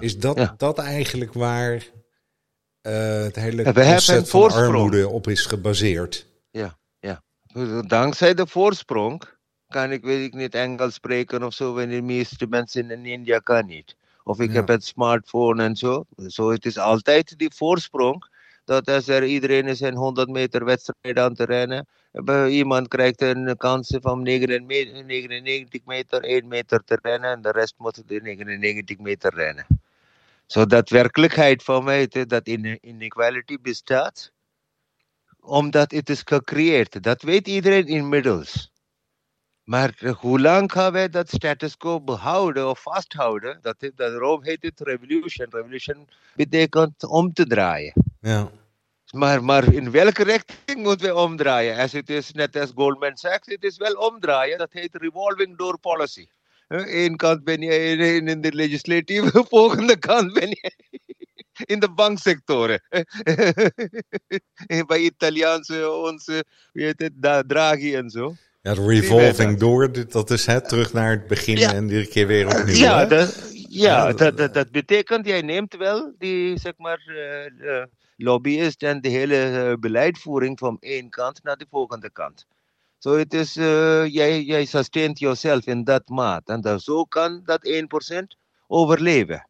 is 0.00 0.18
dat, 0.18 0.54
dat 0.56 0.78
eigenlijk 0.78 1.32
waar 1.32 1.86
het 2.80 3.36
hele 3.36 3.72
concept 3.72 4.28
van 4.28 4.50
armoede 4.50 5.08
op 5.08 5.28
is 5.28 5.46
gebaseerd? 5.46 6.26
Ja, 6.50 6.78
ja. 6.98 7.22
Dankzij 7.86 8.34
de 8.34 8.46
voorsprong 8.46 9.22
kan 9.68 9.92
ik, 9.92 10.04
weet 10.04 10.26
ik 10.26 10.34
niet, 10.34 10.54
Engels 10.54 10.94
spreken 10.94 11.42
of 11.42 11.54
zo, 11.54 11.74
wanneer 11.74 12.00
de 12.00 12.06
meeste 12.06 12.46
mensen 12.46 12.90
in 12.90 13.06
India 13.06 13.38
kan 13.38 13.66
niet. 13.66 13.96
Of 14.24 14.40
ik 14.40 14.52
heb 14.52 14.68
een 14.68 14.80
smartphone 14.80 15.62
en 15.62 15.76
zo. 15.76 16.04
Zo, 16.26 16.50
het 16.50 16.66
is 16.66 16.78
altijd 16.78 17.38
die 17.38 17.52
voorsprong. 17.54 18.24
Dat 18.66 18.86
er 18.86 19.24
iedereen 19.24 19.66
is 19.66 19.80
een 19.80 19.94
100 19.94 20.28
meter 20.28 20.64
wedstrijd 20.64 21.18
aan 21.18 21.34
te 21.34 21.44
rennen, 21.44 21.86
iemand 22.48 22.88
krijgt 22.88 23.20
een 23.22 23.56
kans 23.56 23.96
van 24.00 24.22
99 24.22 25.84
meter, 25.84 26.22
1 26.22 26.48
meter 26.48 26.84
te 26.84 26.98
rennen 27.02 27.30
en 27.30 27.42
de 27.42 27.50
rest 27.50 27.74
moet 27.76 28.08
de 28.08 28.20
99 28.22 28.98
meter 28.98 29.34
rennen. 29.34 29.66
Zo 30.46 30.66
dat 30.66 30.88
werkelijkheid 30.88 31.62
van 31.62 31.84
mij, 31.84 32.08
dat 32.26 32.48
inequality 32.80 33.56
bestaat, 33.62 34.32
omdat 35.40 35.90
het 35.90 36.10
is 36.10 36.22
gecreëerd. 36.24 37.02
Dat 37.02 37.22
weet 37.22 37.48
iedereen 37.48 37.86
inmiddels. 37.86 38.70
Maar 39.64 40.14
hoe 40.20 40.40
lang 40.40 40.72
gaan 40.72 40.92
wij 40.92 41.08
dat 41.08 41.28
status 41.28 41.76
quo 41.76 42.00
behouden 42.00 42.68
of 42.68 42.82
vasthouden? 42.82 43.58
Dat, 43.62 43.82
is, 43.82 43.90
daarom 43.94 44.44
heet 44.44 44.62
het 44.62 44.80
revolution. 44.80 45.46
Revolution 45.50 46.08
betekent 46.34 47.04
om 47.04 47.32
te 47.32 47.46
draaien. 47.46 48.05
Ja. 48.26 48.50
Maar, 49.12 49.44
maar 49.44 49.72
in 49.72 49.90
welke 49.90 50.22
richting 50.22 50.82
moeten 50.82 51.06
we 51.06 51.14
omdraaien? 51.14 51.78
Als 51.78 51.92
het 51.92 52.10
is 52.10 52.32
net 52.32 52.56
als 52.56 52.72
Goldman 52.74 53.16
Sachs, 53.16 53.46
het 53.46 53.62
is 53.62 53.76
wel 53.76 53.92
omdraaien. 53.92 54.58
Dat 54.58 54.72
heet 54.72 54.94
revolving 54.94 55.58
door 55.58 55.78
policy. 55.78 56.26
Eén 56.68 57.16
kant 57.16 57.44
ben 57.44 57.60
je 57.60 57.78
in, 57.78 58.28
in 58.28 58.40
de 58.40 58.52
legislatieve, 58.52 59.44
volgende 59.48 59.98
kant 59.98 60.32
ben 60.32 60.48
je 60.48 60.72
in 61.72 61.80
de 61.80 61.90
banksectoren. 61.90 62.82
Bij 64.86 64.98
Italiaanse, 64.98 65.90
onze, 65.90 66.44
weet 66.72 67.00
het, 67.00 67.48
Draghi 67.48 67.94
en 67.94 68.10
zo. 68.10 68.34
Ja, 68.62 68.72
revolving 68.72 69.58
door, 69.58 70.08
dat 70.08 70.30
is 70.30 70.46
het, 70.46 70.68
terug 70.68 70.92
naar 70.92 71.10
het 71.10 71.26
begin 71.26 71.56
en 71.56 71.82
iedere 71.82 72.06
keer 72.06 72.26
weer 72.26 72.46
opnieuw. 72.46 72.74
Ja, 72.74 73.04
dat, 73.04 73.52
ja, 73.68 74.12
dat, 74.12 74.36
dat, 74.36 74.54
dat, 74.54 74.70
betekent, 74.70 75.26
jij 75.26 75.42
neemt 75.42 75.76
wel 75.76 76.14
die, 76.18 76.58
zeg 76.58 76.72
maar, 76.76 77.02
uh, 77.60 77.82
lobbyist 78.16 78.82
en 78.82 79.00
de 79.00 79.08
hele 79.08 79.68
uh, 79.70 79.74
beleidvoering 79.80 80.58
van 80.58 80.76
één 80.80 81.10
kant 81.10 81.42
naar 81.42 81.56
de 81.56 81.66
volgende 81.70 82.10
kant. 82.10 82.46
Zo 82.98 83.12
so 83.12 83.18
het 83.18 83.34
is, 83.34 83.56
uh, 83.56 84.06
jij, 84.06 84.42
jij 84.42 84.64
sustaint 84.64 85.18
jezelf 85.18 85.66
in 85.66 85.84
dat 85.84 86.08
maat. 86.08 86.48
En 86.48 86.60
dat, 86.60 86.82
zo 86.82 87.04
kan 87.04 87.42
dat 87.44 87.68
1% 88.14 88.22
overleven. 88.66 89.48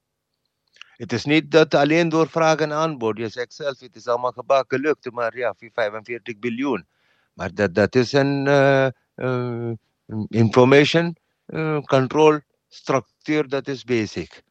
Het 0.96 1.12
is 1.12 1.24
niet 1.24 1.50
dat 1.50 1.74
alleen 1.74 2.08
door 2.08 2.28
vraag 2.28 2.56
en 2.56 2.72
aanbod. 2.72 3.18
Je 3.18 3.28
zegt 3.28 3.54
zelf, 3.54 3.80
het 3.80 3.96
is 3.96 4.06
allemaal 4.06 4.32
gebakken 4.32 4.80
lukt, 4.80 5.10
maar 5.10 5.36
ja, 5.36 5.54
45 5.56 6.38
biljoen. 6.38 6.86
Maar 7.32 7.54
dat, 7.54 7.74
dat 7.74 7.94
is 7.94 8.12
een 8.12 8.46
uh, 8.46 9.72
information 10.28 11.16
control 11.84 12.40
structuur, 12.68 13.48
dat 13.48 13.68
is 13.68 13.84
basic. 13.84 14.42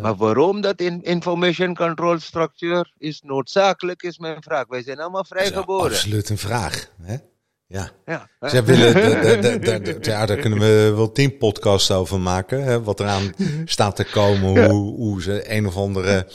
Maar 0.00 0.16
waarom 0.16 0.60
dat 0.60 0.80
in 0.80 1.02
information 1.02 1.74
control 1.74 2.18
structure 2.18 2.92
is 2.98 3.20
noodzakelijk, 3.24 4.02
is 4.02 4.18
mijn 4.18 4.42
vraag. 4.42 4.66
Wij 4.66 4.82
zijn 4.82 5.00
allemaal 5.00 5.24
vrijgeboren. 5.24 5.90
Absoluut 5.90 6.28
een 6.28 6.38
vraag. 6.38 6.90
Hè? 7.02 7.16
Ja. 7.66 7.90
ja. 8.06 8.28
Willen, 8.64 10.00
ja, 10.00 10.26
daar 10.26 10.36
kunnen 10.36 10.58
we 10.58 10.92
wel 10.96 11.12
tien 11.12 11.36
podcasts 11.36 11.90
over 11.90 12.20
maken. 12.20 12.64
Hè, 12.64 12.82
wat 12.82 13.00
eraan 13.00 13.34
staat 13.64 13.96
te 13.96 14.04
komen. 14.04 14.70
Hoe, 14.70 14.96
hoe 14.96 15.22
ze 15.22 15.52
een 15.52 15.66
of 15.66 15.76
andere 15.76 16.26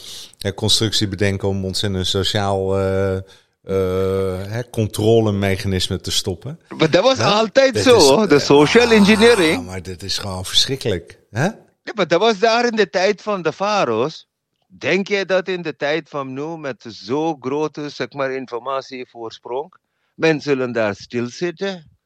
constructie 0.56 1.08
bedenken 1.08 1.48
om 1.48 1.66
ons 1.66 1.84
in 1.84 1.94
een 1.94 2.06
sociaal 2.06 2.80
uh, 2.80 3.18
uh, 3.64 4.60
controlemechanisme 4.72 6.02
te 6.02 6.12
stoppen. 6.12 6.60
Maar 6.78 6.90
dat 6.92 7.04
was 7.04 7.20
altijd 7.20 7.78
zo, 7.78 8.28
de 8.28 8.40
social 8.40 8.92
engineering. 8.92 9.54
Ja, 9.54 9.62
maar 9.62 9.82
dit 9.82 10.04
is 10.04 10.18
gewoon 10.18 10.46
verschrikkelijk. 10.46 11.20
Hè? 11.30 11.48
Ja, 11.82 11.92
maar 11.96 12.08
dat 12.08 12.20
was 12.20 12.40
daar 12.40 12.66
in 12.66 12.76
de 12.76 12.90
tijd 12.90 13.22
van 13.22 13.42
de 13.42 13.54
farao's. 13.54 14.28
Denk 14.68 15.08
jij 15.08 15.26
dat 15.26 15.48
in 15.48 15.62
de 15.62 15.76
tijd 15.76 16.10
van 16.10 16.34
nu, 16.34 16.58
met 16.58 16.86
zo'n 16.88 17.38
grote 17.40 17.90
zeg 17.90 18.12
maar, 18.12 18.32
informatievoorsprong, 18.32 19.74
men 20.16 20.42
zullen 20.42 20.72
daar 20.72 20.96
stilzitten? 20.96 21.98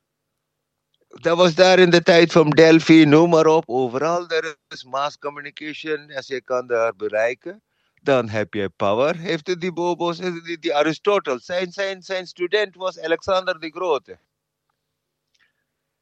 Dat 1.08 1.38
was 1.38 1.56
daar 1.56 1.80
in 1.80 1.90
de 1.90 2.02
tijd 2.02 2.32
van 2.32 2.50
Delphi, 2.50 3.06
noem 3.06 3.30
maar 3.30 3.46
op. 3.46 3.64
Overal 3.66 4.28
er 4.28 4.56
is 4.68 4.84
mass 4.84 5.18
communication. 5.18 6.12
Als 6.12 6.28
je 6.28 6.42
kan 6.42 6.68
daar 6.68 6.96
bereiken, 6.96 7.62
dan 8.02 8.30
heb 8.30 8.54
je 8.54 8.70
power. 8.70 9.18
Heeft 9.18 9.60
die 9.60 9.74
bobo's, 9.74 10.18
die, 10.60 10.76
Aristoteles, 10.76 11.46
zijn, 11.46 12.02
zijn 12.02 12.28
student 12.28 12.76
was 12.76 13.00
Alexander 13.00 13.60
de 13.60 13.70
Grote. 13.70 14.20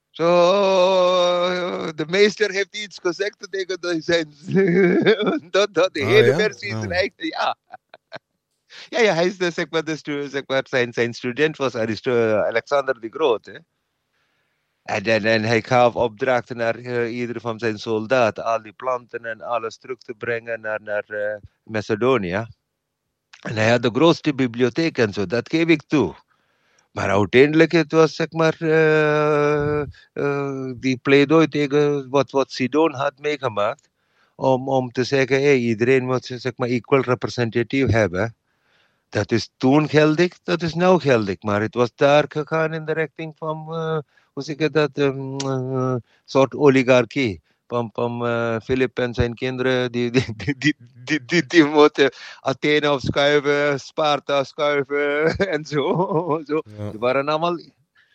Zo, 0.09 0.25
de 1.97 2.05
meester 2.05 2.51
heeft 2.51 2.75
iets 2.75 2.99
gezegd 3.01 3.47
tegen 3.49 4.01
zijn, 4.01 4.33
dat, 5.51 5.73
dat 5.73 5.93
de 5.93 6.01
oh, 6.01 6.07
hele 6.07 6.33
versie 6.33 6.69
is 6.69 6.75
oh. 6.75 7.11
ja. 7.15 7.57
Ja, 8.89 8.99
ja, 8.99 9.13
hij 9.13 9.25
is 9.25 9.37
de, 9.37 9.51
zeg 9.51 9.69
maar, 9.69 9.83
de, 9.83 10.27
zeg 10.29 10.43
maar, 10.45 10.63
zijn, 10.69 10.93
zijn 10.93 11.13
student 11.13 11.57
was 11.57 11.75
Alexander 11.75 12.99
de 12.99 13.09
Grote. 13.09 13.63
En, 14.83 15.03
en, 15.03 15.25
en 15.25 15.43
hij 15.43 15.61
gaf 15.61 15.95
opdrachten 15.95 16.57
naar 16.57 16.79
uh, 16.79 17.17
ieder 17.17 17.41
van 17.41 17.59
zijn 17.59 17.79
soldaten, 17.79 18.43
al 18.43 18.61
die 18.61 18.73
planten 18.73 19.25
en 19.25 19.41
alles 19.41 19.77
terug 19.77 19.97
te 19.97 20.13
brengen 20.13 20.61
naar, 20.61 20.81
naar 20.81 21.03
uh, 21.07 21.35
Macedonië. 21.63 22.45
En 23.41 23.55
hij 23.55 23.69
had 23.69 23.81
de 23.81 23.89
grootste 23.93 24.33
bibliotheek 24.33 24.97
en 24.97 25.13
zo, 25.13 25.25
dat 25.25 25.49
geef 25.49 25.67
ik 25.67 25.81
toe. 25.87 26.15
Maar 26.91 27.09
uiteindelijk 27.09 27.71
het 27.71 27.91
was 27.91 28.15
zeg 28.15 28.31
maar 28.31 28.55
uh, 28.59 29.81
uh, 30.13 30.71
die 30.75 30.97
pleidooi 30.97 31.47
tegen 31.47 32.09
wat, 32.09 32.31
wat 32.31 32.51
Sidon 32.51 32.93
had 32.93 33.13
meegemaakt. 33.19 33.89
Om, 34.35 34.69
om 34.69 34.91
te 34.91 35.03
zeggen, 35.03 35.41
hey, 35.41 35.57
iedereen 35.57 36.05
moet 36.05 36.25
zeg 36.25 36.51
maar 36.55 36.67
equal 36.67 37.01
representative 37.01 37.91
hebben. 37.91 38.35
Dat 39.09 39.31
is 39.31 39.49
toen 39.57 39.89
geldig, 39.89 40.39
dat 40.43 40.61
is 40.61 40.73
nu 40.73 40.99
geldig. 40.99 41.41
Maar 41.41 41.61
het 41.61 41.75
was 41.75 41.91
daar 41.95 42.25
gegaan 42.27 42.73
in 42.73 42.85
de 42.85 42.93
richting 42.93 43.33
van, 43.37 43.67
uh, 43.69 43.97
hoe 44.33 44.43
zeg 44.43 44.57
je 44.57 44.69
dat, 44.69 44.97
um, 44.97 45.37
soort 46.25 46.55
oligarchie 46.55 47.41
van, 47.71 47.89
van 47.93 48.27
uh, 48.27 48.59
Philip 48.63 48.99
en 48.99 49.13
zijn 49.13 49.33
kinderen, 49.33 49.91
die, 49.95 50.11
die, 50.11 50.75
die, 51.03 51.25
die, 51.25 51.45
die, 51.45 51.65
moeten 51.65 52.11
Athene 52.39 52.87
afschuiven, 52.87 53.79
Sparta 53.79 54.43
schuiven 54.43 55.35
en 55.55 55.65
zo. 55.65 56.41
zo. 56.45 56.61
Die 56.91 56.99
waren 56.99 57.27
allemaal. 57.27 57.57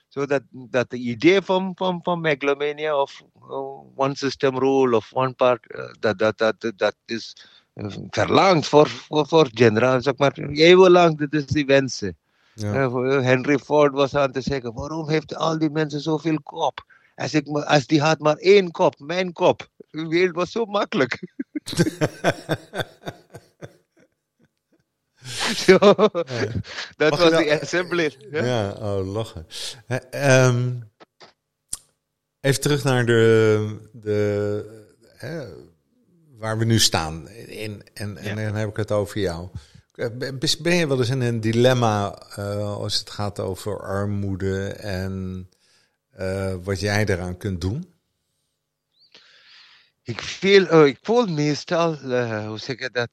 Zo 0.09 0.27
dat, 0.27 0.43
dat 0.51 0.91
de 0.91 0.97
idee 0.97 1.43
van, 1.43 1.73
van, 1.75 2.01
van 2.03 2.21
megalomania 2.21 3.01
of 3.01 3.23
uh, 3.41 3.81
one 3.95 4.17
system 4.17 4.59
rule 4.59 4.97
of 4.97 5.13
one 5.13 5.33
part, 5.33 5.65
uh, 5.69 5.85
dat, 6.01 6.19
dat, 6.19 6.39
dat, 6.39 6.73
dat 6.77 6.95
is 7.07 7.37
verlangd 8.11 8.67
voor, 8.67 8.89
voor, 8.89 9.27
voor 9.27 9.49
generaal, 9.53 10.01
zeg 10.03 10.17
maar, 10.17 10.39
eeuwenlang, 10.39 11.19
dat 11.19 11.33
is 11.33 11.47
die 11.47 11.67
wensen. 11.67 12.17
Ja. 12.55 12.91
Henry 13.21 13.59
Ford 13.59 13.93
was 13.93 14.15
aan 14.15 14.33
te 14.33 14.41
zeggen, 14.41 14.75
waarom 14.75 15.09
heeft 15.09 15.37
al 15.37 15.59
die 15.59 15.71
mensen 15.71 16.01
zoveel 16.01 16.41
kop? 16.43 16.85
Als, 17.17 17.35
ik, 17.35 17.49
als 17.49 17.87
die 17.87 18.01
had 18.01 18.19
maar 18.19 18.37
één 18.37 18.71
kop, 18.71 18.99
mijn 18.99 19.33
kop. 19.33 19.69
De 19.91 20.07
wereld 20.07 20.35
was 20.35 20.51
zo 20.51 20.65
makkelijk. 20.65 21.19
zo, 25.67 25.79
dat 26.97 27.19
was 27.19 27.31
de 27.31 27.59
assembly. 27.61 28.17
Ja, 28.31 28.45
ja 28.45 28.71
oh, 28.71 29.13
lachen. 29.13 29.47
Um, 30.11 30.91
even 32.41 32.61
terug 32.61 32.85
naar 32.85 33.07
de, 33.07 33.89
de 33.93 34.85
waar 36.39 36.59
we 36.59 36.65
nu 36.65 36.79
staan. 36.79 37.29
In, 37.29 37.83
en, 37.95 38.17
en 38.17 38.37
dan 38.37 38.55
heb 38.55 38.69
ik 38.69 38.77
het 38.77 38.93
over 38.93 39.21
jou. 39.21 39.49
Ben 40.63 40.75
je 40.75 40.87
wel 40.87 40.99
eens 40.99 41.11
in 41.11 41.21
een 41.21 41.41
dilemma 41.41 42.23
uh, 42.39 42.77
als 42.77 42.99
het 42.99 43.11
gaat 43.11 43.41
over 43.41 43.81
armoede 43.81 44.69
en 44.69 45.49
uh, 46.19 46.55
wat 46.63 46.81
jij 46.81 47.07
eraan 47.07 47.37
kunt 47.37 47.61
doen? 47.61 47.95
Ik 50.03 50.23
voel, 50.23 50.87
ik 50.87 50.99
voel 51.03 51.27
meestal, 51.27 51.99
uh, 52.05 52.47
hoe 52.47 52.59
zeg 52.59 52.79
je 52.79 52.91
dat, 52.91 53.11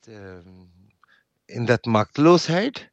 in 1.46 1.66
dat 1.66 1.86
machteloosheid 1.86 2.92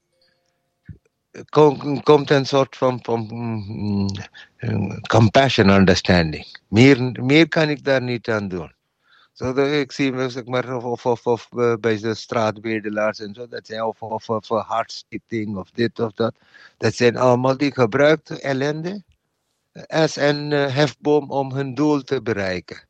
kom, 1.49 2.03
komt 2.03 2.31
een 2.31 2.47
soort 2.47 2.77
van, 2.77 2.99
van 3.03 3.31
um, 4.57 5.01
compassion, 5.01 5.69
understanding. 5.69 6.47
Meer, 6.69 7.23
meer 7.23 7.49
kan 7.49 7.69
ik 7.69 7.85
daar 7.85 8.03
niet 8.03 8.29
aan 8.29 8.49
doen. 8.49 8.73
Zo, 9.33 9.55
ik 9.55 9.93
zie 9.93 10.29
zeg 10.29 10.45
maar, 10.45 10.77
of, 10.77 11.07
of, 11.07 11.27
of, 11.27 11.49
eh, 11.57 11.75
bij 11.81 11.99
de 11.99 12.15
straatbedelaars 12.15 13.21
en 13.21 13.35
zo, 13.35 13.49
dat 13.49 13.67
zijn 13.67 13.83
of, 13.83 14.03
of, 14.03 14.31
of 14.31 14.51
of 14.51 15.71
dit 15.71 15.99
of 15.99 16.13
dat. 16.13 16.35
Dat 16.77 16.95
zijn 16.95 17.17
allemaal 17.17 17.57
die 17.57 17.73
gebruikte 17.73 18.41
ellende 18.41 19.03
als 19.73 20.17
een 20.17 20.51
uh, 20.51 20.75
hefboom 20.75 21.31
om 21.31 21.53
hun 21.53 21.75
doel 21.75 22.03
te 22.03 22.23
bereiken. 22.23 22.89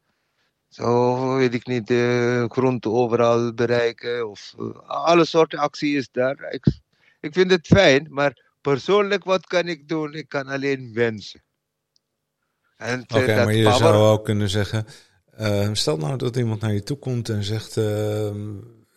Zo 0.69 1.35
weet 1.37 1.55
ik 1.55 1.66
niet, 1.66 1.87
de 1.87 2.47
grond 2.49 2.87
overal 2.87 3.55
bereiken 3.55 4.29
of 4.29 4.55
uh, 4.59 4.79
alle 4.87 5.25
soorten 5.25 5.59
actie 5.59 5.97
is 5.97 6.09
daar. 6.11 6.49
Ik, 6.51 6.66
ik 7.21 7.33
vind 7.33 7.51
het 7.51 7.66
fijn, 7.66 8.07
maar 8.11 8.43
persoonlijk 8.61 9.25
wat 9.25 9.47
kan 9.47 9.69
ik 9.69 9.88
doen? 9.88 10.14
Ik 10.14 10.29
kan 10.29 10.47
alleen 10.47 10.93
wensen. 10.95 11.43
Oké, 12.79 13.03
okay, 13.09 13.45
maar 13.45 13.55
je 13.55 13.62
power... 13.62 13.79
zou 13.79 13.95
ook 13.95 14.25
kunnen 14.25 14.49
zeggen, 14.49 14.87
uh, 15.40 15.69
stel 15.73 15.97
nou 15.97 16.16
dat 16.16 16.37
iemand 16.37 16.61
naar 16.61 16.73
je 16.73 16.83
toe 16.83 16.99
komt 16.99 17.29
en 17.29 17.45
zegt, 17.45 17.77
uh, 17.77 18.31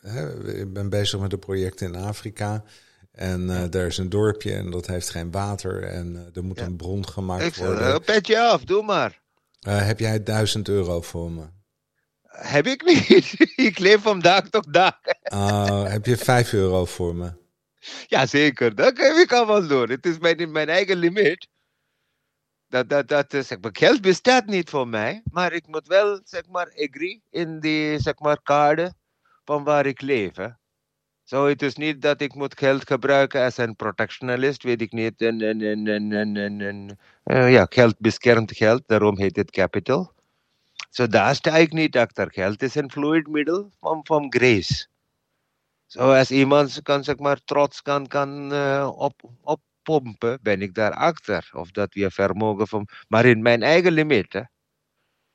hè, 0.02 0.54
ik 0.60 0.74
ben 0.74 0.90
bezig 0.90 1.20
met 1.20 1.34
een 1.34 1.40
project 1.40 1.82
in 1.82 1.96
Afrika. 1.96 2.64
En 3.14 3.42
uh, 3.42 3.64
daar 3.70 3.86
is 3.86 3.98
een 3.98 4.10
dorpje 4.10 4.54
en 4.54 4.72
dat 4.72 4.88
heeft 4.88 5.10
geen 5.10 5.32
water 5.32 5.84
en 5.84 6.32
er 6.34 6.44
moet 6.44 6.60
ja. 6.60 6.66
een 6.66 6.76
bron 6.76 7.08
gemaakt 7.08 7.44
ik 7.44 7.56
worden. 7.56 7.96
Ik 7.96 8.06
petje 8.06 8.42
af, 8.42 8.64
doe 8.64 8.84
maar. 8.84 9.22
heb 9.60 10.00
jij 10.00 10.24
duizend 10.24 10.68
euro 10.68 11.02
voor 11.02 11.32
me? 11.32 11.46
Heb 12.28 12.68
ik 12.68 12.84
niet. 12.84 13.36
ik 13.70 13.80
leef 13.80 14.02
van 14.02 14.20
dag 14.20 14.50
tot 14.50 14.74
dag. 14.74 15.00
Uh, 15.34 15.84
heb 15.84 16.06
je 16.06 16.18
5 16.18 16.54
euro 16.54 16.86
voor 16.86 17.16
me? 17.16 17.34
Ja, 18.08 18.26
zeker. 18.26 18.76
Dat 18.76 18.94
kan 18.94 19.20
ik 19.20 19.34
allemaal 19.34 19.68
doen. 19.68 19.90
Het 19.90 20.06
is 20.06 20.18
mijn, 20.18 20.52
mijn 20.52 20.70
eigen 20.70 20.98
limiet. 20.98 21.48
Dat, 22.68 22.90
dat, 22.90 23.08
dat, 23.08 23.26
zeg 23.30 23.60
maar, 23.60 23.72
geld 23.74 24.02
bestaat 24.02 24.46
niet 24.46 24.70
voor 24.70 24.88
mij. 24.88 25.22
Maar 25.32 25.54
ik 25.54 25.68
moet 25.68 25.88
wel, 25.88 26.22
zeg 26.24 26.48
maar, 26.48 26.68
agree 26.68 27.24
in 27.30 27.60
die, 27.60 28.00
zeg 28.00 28.20
maar, 28.20 28.42
kaarten 28.42 28.98
van 29.44 29.64
waar 29.64 29.86
ik 29.86 30.02
leef. 30.02 30.36
Zo, 31.34 31.48
het 31.48 31.62
is 31.62 31.76
niet 31.76 32.02
dat 32.02 32.22
ik 32.22 32.36
moet 32.36 32.58
geld 32.58 32.88
gebruiken 32.88 33.44
als 33.44 33.58
een 33.58 33.76
protectionalist, 33.76 34.64
weet 34.64 34.82
ik 34.82 34.92
niet. 34.92 35.22
En, 35.22 35.42
en, 35.42 35.62
en, 35.62 36.12
en, 36.12 36.62
en, 36.62 36.98
uh, 37.26 37.52
ja, 37.52 37.66
geld 37.70 37.96
beschermt 38.00 38.56
geld, 38.56 38.84
daarom 38.86 39.18
heet 39.18 39.36
het 39.36 39.52
capital. 39.52 40.12
So 40.90 41.08
daar 41.08 41.36
sta 41.36 41.56
ik 41.56 41.72
niet 41.72 41.98
achter. 41.98 42.32
Geld 42.32 42.62
is 42.62 42.76
een 42.76 42.92
fluid 42.92 43.28
middel 43.28 43.72
van, 43.80 44.00
van 44.04 44.26
grace. 44.30 44.88
So 45.88 46.00
als 46.14 46.32
iemand 46.32 46.82
kan, 46.82 47.04
zeg 47.04 47.18
maar, 47.18 47.40
trots 47.46 47.82
kan, 47.82 48.08
kan 48.08 48.54
uh, 48.54 48.90
op, 48.96 49.22
oppompen, 49.42 50.40
ben 50.42 50.62
ik 50.62 50.74
daar 50.74 50.94
achter. 50.94 51.50
Of 51.54 51.72
dat 51.72 51.94
we 51.94 52.12
vermogen 52.12 52.68
van, 52.68 52.88
maar 53.08 53.26
in 53.26 53.42
mijn 53.42 53.64
eigen 53.64 53.92
limiet. 53.92 54.46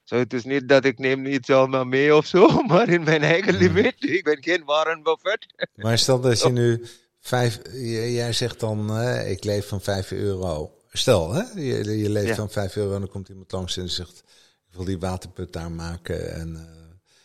Zo, 0.09 0.17
het 0.17 0.33
is 0.33 0.45
niet 0.45 0.69
dat 0.69 0.85
ik 0.85 0.99
neem 0.99 1.23
niet 1.23 1.51
allemaal 1.51 1.85
mee 1.85 2.17
of 2.17 2.27
zo, 2.27 2.49
maar 2.69 2.89
in 2.89 3.03
mijn 3.03 3.23
eigen 3.23 3.55
limiet. 3.55 3.95
Ik 3.99 4.25
ben 4.25 4.39
geen 4.41 4.65
Warren 4.65 5.03
Buffett. 5.03 5.47
Maar 5.75 5.99
stel 5.99 6.21
dat 6.21 6.41
je 6.41 6.49
nu 6.49 6.85
vijf, 7.21 7.61
jij 7.73 8.33
zegt 8.33 8.61
dan, 8.61 9.01
ik 9.27 9.45
leef 9.45 9.69
van 9.69 9.81
5 9.81 10.13
euro. 10.13 10.73
Stel, 10.93 11.33
hè, 11.33 11.43
je, 11.55 11.99
je 11.99 12.11
leeft 12.11 12.27
ja. 12.27 12.35
van 12.35 12.51
5 12.51 12.77
euro 12.77 12.95
en 12.95 13.01
dan 13.01 13.09
komt 13.09 13.29
iemand 13.29 13.53
langs 13.53 13.77
en 13.77 13.89
zegt, 13.89 14.23
wil 14.71 14.85
die 14.85 14.99
waterput 14.99 15.53
daar 15.53 15.71
maken 15.71 16.35
en 16.35 16.49
uh, 16.49 16.61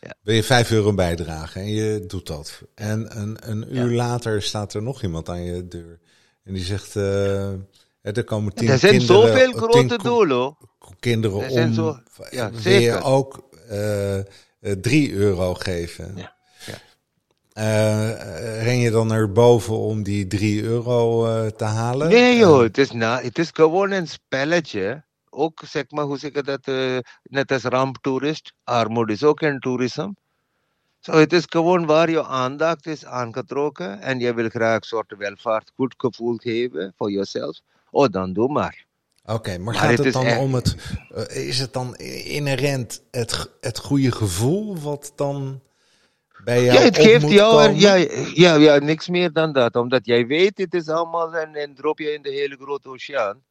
ja. 0.01 0.15
wil 0.21 0.35
je 0.35 0.43
5 0.43 0.71
euro 0.71 0.93
bijdragen 0.93 1.61
en 1.61 1.71
je 1.71 2.05
doet 2.07 2.27
dat. 2.27 2.61
En 2.75 3.19
een, 3.19 3.37
een 3.49 3.75
uur 3.75 3.89
ja. 3.89 3.95
later 3.95 4.41
staat 4.41 4.73
er 4.73 4.81
nog 4.81 5.03
iemand 5.03 5.29
aan 5.29 5.43
je 5.43 5.67
deur 5.67 5.99
en 6.43 6.53
die 6.53 6.63
zegt, 6.63 6.95
uh, 6.95 7.51
er 8.01 8.23
komen 8.23 8.53
tien 8.53 8.69
er 8.69 8.79
zijn 8.79 8.97
kinderen, 8.97 9.27
zoveel 9.27 9.51
grote 9.51 9.97
doelen. 10.03 10.57
Kinderen 11.03 11.49
om, 11.49 11.73
zo, 11.73 11.97
ja, 12.29 12.51
wil 12.51 12.79
je 12.79 13.01
ook 13.01 13.49
uh, 13.71 14.19
3 14.81 15.13
euro 15.13 15.53
geven. 15.53 16.13
Ja. 16.15 16.31
Uh, 17.57 18.63
ren 18.63 18.77
je 18.77 18.91
dan 18.91 19.07
naar 19.07 19.31
boven 19.31 19.77
om 19.77 20.03
die 20.03 20.27
3 20.27 20.63
euro 20.63 21.25
uh, 21.25 21.47
te 21.47 21.63
halen? 21.63 22.09
Nee 22.09 22.37
joh, 22.37 22.61
het 22.61 22.77
is, 22.77 22.91
na, 22.91 23.21
het 23.21 23.37
is 23.37 23.49
gewoon 23.53 23.91
een 23.91 24.07
spelletje 24.07 25.03
ook, 25.29 25.61
zeg 25.65 25.83
maar, 25.89 26.05
hoe 26.05 26.17
zeg 26.17 26.31
ik 26.31 26.45
dat, 26.45 26.67
uh, 26.67 26.97
net 27.23 27.51
als 27.51 27.63
ramptoerist, 27.63 28.53
armoede 28.63 29.13
is 29.13 29.23
ook 29.23 29.41
een 29.41 29.59
toerisme. 29.59 30.15
Zo, 30.99 31.11
so, 31.11 31.17
het 31.17 31.33
is 31.33 31.43
gewoon 31.45 31.85
waar 31.85 32.09
je 32.09 32.25
aandacht 32.25 32.85
is 32.85 33.05
aangetrokken 33.05 34.01
en 34.01 34.19
je 34.19 34.33
wil 34.33 34.49
graag 34.49 34.75
een 34.75 34.83
soort 34.83 35.13
welvaart, 35.17 35.71
goed 35.75 35.93
gevoel 35.97 36.37
geven 36.37 36.93
voor 36.97 37.11
jezelf. 37.11 37.59
Oh, 37.91 38.07
dan 38.09 38.33
doe 38.33 38.51
maar. 38.51 38.85
Oké, 39.25 39.33
okay, 39.33 39.57
maar, 39.57 39.73
maar, 39.73 39.83
gaat 39.83 39.97
het, 39.97 40.13
dan 40.13 40.25
echt... 40.25 40.39
om 40.39 40.53
het, 40.53 40.75
uh, 41.11 41.47
is 41.47 41.59
het 41.59 41.73
dan 41.73 41.95
inherent 41.95 43.03
het, 43.11 43.51
het 43.61 43.79
goede 43.79 44.11
gevoel 44.11 44.77
wat 44.77 45.13
dan 45.15 45.61
bij 46.43 46.63
jou 46.63 46.77
Ja, 46.77 46.83
het 46.83 46.97
geeft 46.97 47.29
jou, 47.29 47.71
ja, 47.71 47.93
ja, 48.33 48.55
ja, 48.55 48.77
niks 48.77 49.09
meer 49.09 49.33
dan 49.33 49.53
dat. 49.53 49.75
Omdat 49.75 50.05
jij 50.05 50.27
weet, 50.27 50.57
het 50.57 50.73
is 50.73 50.89
allemaal 50.89 51.35
een, 51.35 51.75
dropje 51.75 52.13
in 52.13 52.21
de 52.21 52.29
hele 52.29 52.55
grote 52.55 52.89
oceaan. 52.89 53.43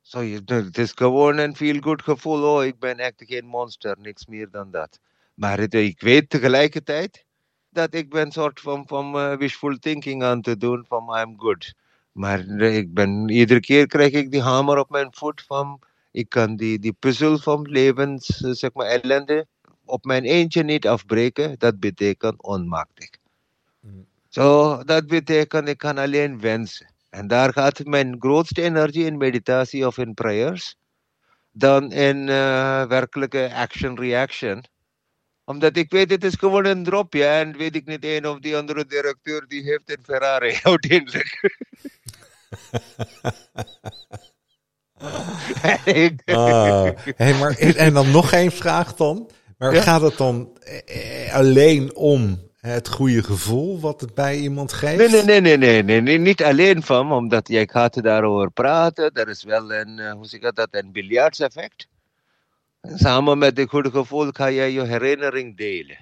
Zo, 0.00 0.18
so, 0.46 0.54
het 0.54 0.78
is 0.78 0.92
gewoon 0.94 1.38
een 1.38 1.56
feel 1.56 1.80
good 1.80 2.02
gevoel. 2.02 2.56
Oh, 2.56 2.64
ik 2.64 2.78
ben 2.78 2.98
echt 2.98 3.14
geen 3.26 3.46
monster, 3.46 3.96
niks 4.00 4.26
meer 4.26 4.50
dan 4.50 4.70
dat. 4.70 4.98
Maar 5.34 5.58
het, 5.58 5.74
ik 5.74 6.00
weet 6.00 6.30
tegelijkertijd 6.30 7.24
dat 7.70 7.94
ik 7.94 8.10
ben 8.10 8.26
een 8.26 8.32
soort 8.32 8.60
van, 8.60 8.86
van 8.86 9.16
uh, 9.16 9.36
wishful 9.36 9.76
thinking 9.78 10.22
aan 10.22 10.42
te 10.42 10.56
doen 10.56 10.84
van 10.88 11.18
I'm 11.18 11.34
good. 11.40 11.74
Maar 12.18 12.40
ik 12.60 12.94
ben, 12.94 13.28
iedere 13.28 13.60
keer 13.60 13.86
krijg 13.86 14.12
ik 14.12 14.30
die 14.30 14.42
hamer 14.42 14.78
op 14.78 14.90
mijn 14.90 15.08
voet 15.10 15.42
van 15.46 15.80
ik 16.10 16.28
kan 16.28 16.56
die, 16.56 16.78
die 16.78 16.92
puzzel 16.92 17.38
van 17.38 17.62
levens, 17.62 18.26
zeg 18.36 18.72
maar, 18.72 18.86
ellende 18.86 19.46
op 19.84 20.04
mijn 20.04 20.24
eentje 20.24 20.62
niet 20.62 20.86
afbreken. 20.86 21.58
Dat 21.58 21.80
betekent 21.80 22.42
onmachtig. 22.42 23.08
Zo, 24.28 24.42
so, 24.42 24.84
dat 24.84 25.06
betekent 25.06 25.68
ik 25.68 25.78
kan 25.78 25.98
alleen 25.98 26.40
wensen. 26.40 26.94
En 27.10 27.26
daar 27.26 27.52
gaat 27.52 27.84
mijn 27.84 28.16
grootste 28.18 28.62
energie 28.62 29.04
in 29.04 29.16
meditatie 29.16 29.86
of 29.86 29.98
in 29.98 30.14
prayers 30.14 30.76
dan 31.52 31.92
in 31.92 32.16
uh, 32.16 32.86
werkelijke 32.86 33.50
action-reaction. 33.54 34.64
Omdat 35.44 35.76
ik 35.76 35.90
weet, 35.90 36.10
het 36.10 36.24
is 36.24 36.34
gewoon 36.34 36.64
een 36.64 36.84
dropje 36.84 37.24
en 37.24 37.56
weet 37.56 37.76
ik 37.76 37.86
niet, 37.86 38.04
een 38.04 38.26
of 38.26 38.38
die 38.38 38.56
andere 38.56 38.86
directeur 38.86 39.44
die 39.48 39.62
heeft 39.62 39.90
een 39.90 40.04
Ferrari 40.04 40.58
uiteindelijk. 40.62 41.56
ah, 46.24 46.90
hey, 47.16 47.34
maar, 47.40 47.56
en 47.58 47.94
dan 47.94 48.10
nog 48.10 48.32
één 48.32 48.52
vraag 48.52 48.94
dan. 48.94 49.30
Maar 49.58 49.74
ja? 49.74 49.80
gaat 49.80 50.00
het 50.00 50.16
dan 50.16 50.58
eh, 50.84 51.34
alleen 51.34 51.96
om 51.96 52.48
het 52.56 52.88
goede 52.88 53.22
gevoel 53.22 53.80
wat 53.80 54.00
het 54.00 54.14
bij 54.14 54.38
iemand 54.38 54.72
geeft? 54.72 54.96
Nee, 54.96 55.08
nee, 55.08 55.22
nee, 55.22 55.40
nee, 55.40 55.56
nee, 55.56 55.82
nee, 55.82 56.00
nee 56.00 56.18
niet 56.18 56.42
alleen 56.42 56.82
van, 56.82 57.12
omdat 57.12 57.48
jij 57.48 57.68
gaat 57.70 58.02
daarover 58.02 58.50
praten. 58.50 59.12
Er 59.12 59.28
is 59.28 59.44
wel 59.44 59.72
een, 59.72 59.98
uh, 59.98 60.12
hoe 60.12 60.26
zeg 60.26 60.40
ik 60.40 60.54
dat, 60.54 60.68
een 60.70 60.92
biljartseffect. 60.92 61.88
Samen 62.82 63.38
met 63.38 63.56
het 63.58 63.68
goede 63.68 63.90
gevoel 63.90 64.30
ga 64.32 64.50
jij 64.50 64.72
je 64.72 64.82
herinnering 64.82 65.56
delen. 65.56 65.98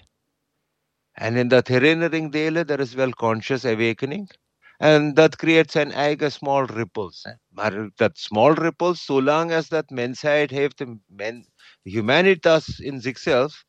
En 1.12 1.37
in 1.37 1.48
dat 1.48 1.68
herinnering 1.68 2.32
delen, 2.32 2.66
er 2.66 2.80
is 2.80 2.94
wel 2.94 3.11
conscious 3.11 3.64
awakening. 3.64 4.30
En 4.77 5.15
dat 5.15 5.37
creëert 5.37 5.71
zijn 5.71 5.93
eigen 5.93 6.33
small 6.33 6.65
ripples. 6.65 7.23
Hè. 7.23 7.33
Maar 7.49 7.91
dat 7.95 8.19
small 8.19 8.53
ripples, 8.53 9.05
zolang 9.05 9.53
als 9.55 9.69
dat 9.69 9.91
mensheid 9.91 10.51
heeft, 10.51 10.85
men, 11.07 11.47
humanitas 11.83 12.79
in 12.79 13.01
zichzelf, 13.01 13.65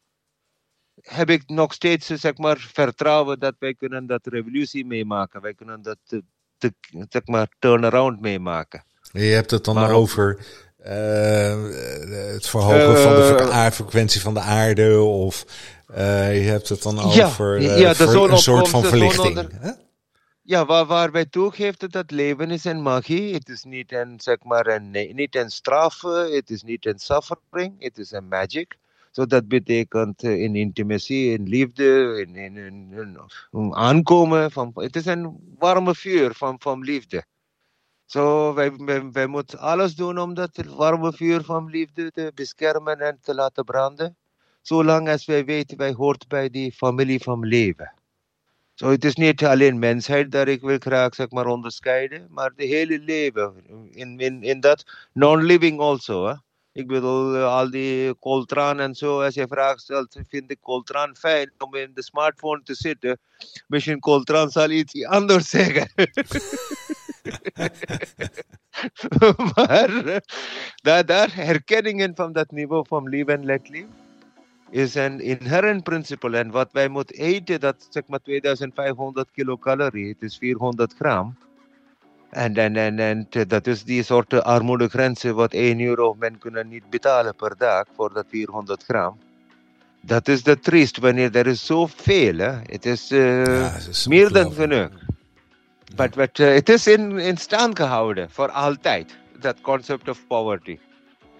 heb 1.01 1.29
ik 1.29 1.49
nog 1.49 1.73
steeds 1.73 2.05
zeg 2.05 2.37
maar, 2.37 2.57
vertrouwen 2.57 3.39
dat 3.39 3.55
wij 3.59 3.73
kunnen 3.73 4.07
dat 4.07 4.27
revolutie 4.27 4.85
meemaken. 4.85 5.41
Wij 5.41 5.53
kunnen 5.53 5.81
dat 5.81 5.97
te, 6.03 6.23
te, 6.57 6.73
zeg 7.09 7.25
maar, 7.25 7.47
turnaround 7.59 8.21
meemaken. 8.21 8.83
Je 9.11 9.21
hebt 9.21 9.51
het 9.51 9.63
dan 9.63 9.75
maar 9.75 9.91
over 9.91 10.39
uh, 10.79 11.63
het 12.33 12.47
verhogen 12.47 12.91
uh, 12.91 13.01
van 13.01 13.15
de 13.15 13.71
frequentie 13.71 14.21
van 14.21 14.33
de 14.33 14.39
aarde 14.39 15.01
of 15.01 15.45
uh, 15.91 16.43
je 16.43 16.49
hebt 16.49 16.69
het 16.69 16.81
dan 16.81 16.99
over 16.99 17.61
ja, 17.61 17.75
ja, 17.75 17.95
ver, 17.95 18.31
een 18.31 18.37
soort 18.37 18.69
van 18.69 18.83
verlichting. 18.83 19.49
Ja, 20.47 20.65
waar, 20.65 20.85
waar 20.85 21.11
wij 21.11 21.25
toegeven 21.25 21.89
dat 21.89 22.11
leven 22.11 22.51
is 22.51 22.63
een 22.63 22.81
magie. 22.81 23.33
Het 23.33 23.49
is 23.49 23.63
niet 23.63 23.91
een, 23.91 24.19
zeg 24.19 24.43
maar, 24.43 24.67
een, 24.67 24.91
niet 25.15 25.35
een 25.35 25.49
straf, 25.49 26.01
het 26.31 26.49
is 26.49 26.63
niet 26.63 26.85
een 26.85 26.99
suffering, 26.99 27.75
het 27.83 27.97
is 27.97 28.11
een 28.11 28.27
magic. 28.27 28.77
So 29.11 29.25
dat 29.25 29.47
betekent 29.47 30.23
in 30.23 30.55
intimacy, 30.55 31.13
in 31.13 31.43
liefde, 31.43 32.23
in, 32.27 32.35
in, 32.35 32.57
in, 32.57 32.93
in 33.51 33.73
aankomen. 33.73 34.51
Van, 34.51 34.71
het 34.75 34.95
is 34.95 35.05
een 35.05 35.55
warme 35.57 35.95
vuur 35.95 36.33
van, 36.33 36.55
van 36.59 36.81
liefde. 36.81 37.25
So, 38.05 38.53
wij, 38.53 38.75
wij, 38.75 39.11
wij 39.11 39.27
moeten 39.27 39.59
alles 39.59 39.95
doen 39.95 40.17
om 40.17 40.33
dat 40.33 40.63
warme 40.75 41.13
vuur 41.13 41.43
van 41.43 41.65
liefde 41.69 42.11
te 42.11 42.31
beschermen 42.35 42.99
en 42.99 43.17
te 43.21 43.33
laten 43.33 43.63
branden. 43.63 44.15
Zolang 44.61 45.09
als 45.09 45.25
wij 45.25 45.45
weten, 45.45 45.77
wij 45.77 45.93
hoort 45.93 46.27
bij 46.27 46.49
die 46.49 46.71
familie 46.71 47.23
van 47.23 47.45
leven. 47.45 47.96
So, 48.79 48.89
het 48.89 49.05
is 49.05 49.15
niet 49.15 49.45
alleen 49.45 49.79
mensheid 49.79 50.31
dat 50.31 50.47
ik 50.47 50.61
wil 50.61 50.77
graag 50.79 51.15
zeg 51.15 51.29
maar, 51.29 51.45
onderscheiden, 51.45 52.27
maar 52.29 52.51
de 52.55 52.65
hele 52.65 52.99
leven. 52.99 53.53
In, 53.91 54.19
in, 54.19 54.43
in 54.43 54.59
dat 54.59 54.83
non-living 55.13 55.79
also. 55.79 56.27
Hè? 56.27 56.33
Ik 56.71 56.87
bedoel, 56.87 57.35
eh, 57.35 57.55
al 57.55 57.69
die 57.71 58.19
Coltraan 58.19 58.79
en 58.79 58.95
zo, 58.95 59.21
als 59.21 59.33
je 59.33 59.47
vraagt 59.47 59.81
stelt, 59.81 60.19
vind 60.29 60.51
ik 60.51 60.59
Coltraan 60.61 61.15
fijn 61.15 61.51
om 61.57 61.75
in 61.75 61.91
de 61.93 62.03
smartphone 62.03 62.61
te 62.63 62.75
zitten. 62.75 63.19
Misschien 63.67 63.99
Coltraan 63.99 64.49
zal 64.49 64.69
iets 64.69 65.05
anders 65.05 65.49
zeggen. 65.49 65.91
maar 69.55 70.05
eh, 70.05 70.17
daar, 70.75 71.05
daar 71.05 71.35
herkenningen 71.35 72.15
van 72.15 72.33
dat 72.33 72.51
niveau 72.51 72.85
van 72.87 73.09
live 73.09 73.31
en 73.31 73.45
let 73.45 73.69
live 73.69 74.06
is 74.69 74.95
een 74.95 75.19
inherent 75.19 75.83
principle. 75.83 76.37
En 76.37 76.51
wat 76.51 76.69
wij 76.71 76.87
moeten 76.87 77.15
eten, 77.15 77.59
dat 77.59 77.87
zeg 77.89 78.03
maar 78.07 78.21
2500 78.21 79.27
kilocalorie, 79.31 80.07
het 80.07 80.21
is 80.21 80.37
400 80.37 80.93
gram. 80.93 81.35
En, 82.29 82.55
en, 82.55 82.75
en, 82.75 82.99
en 82.99 83.27
dat 83.47 83.67
is 83.67 83.83
die 83.83 84.03
soort 84.03 84.33
armoedegrenzen 84.33 85.35
wat 85.35 85.53
1 85.53 85.81
euro 85.81 86.15
men 86.19 86.37
kunnen 86.37 86.67
niet 86.67 86.89
betalen 86.89 87.35
per 87.35 87.57
dag 87.57 87.85
voor 87.95 88.13
dat 88.13 88.25
400 88.29 88.83
gram. 88.83 89.17
Dat 90.01 90.27
is 90.27 90.43
de 90.43 90.59
triest 90.59 90.97
wanneer 90.97 91.35
er 91.35 91.47
is 91.47 91.65
zoveel. 91.65 92.37
Hè. 92.37 92.51
Het 92.63 92.85
is, 92.85 93.11
uh, 93.11 93.45
ja, 93.45 93.51
het 93.51 93.87
is 93.87 94.07
meer 94.07 94.31
dan 94.31 94.51
genoeg. 94.51 94.89
Maar 95.95 96.09
uh, 96.17 96.25
het 96.53 96.69
is 96.69 96.87
in, 96.87 97.19
in 97.19 97.37
stand 97.37 97.79
gehouden 97.79 98.29
voor 98.31 98.51
altijd, 98.51 99.17
dat 99.39 99.61
concept 99.61 100.09
of 100.09 100.27
poverty. 100.27 100.77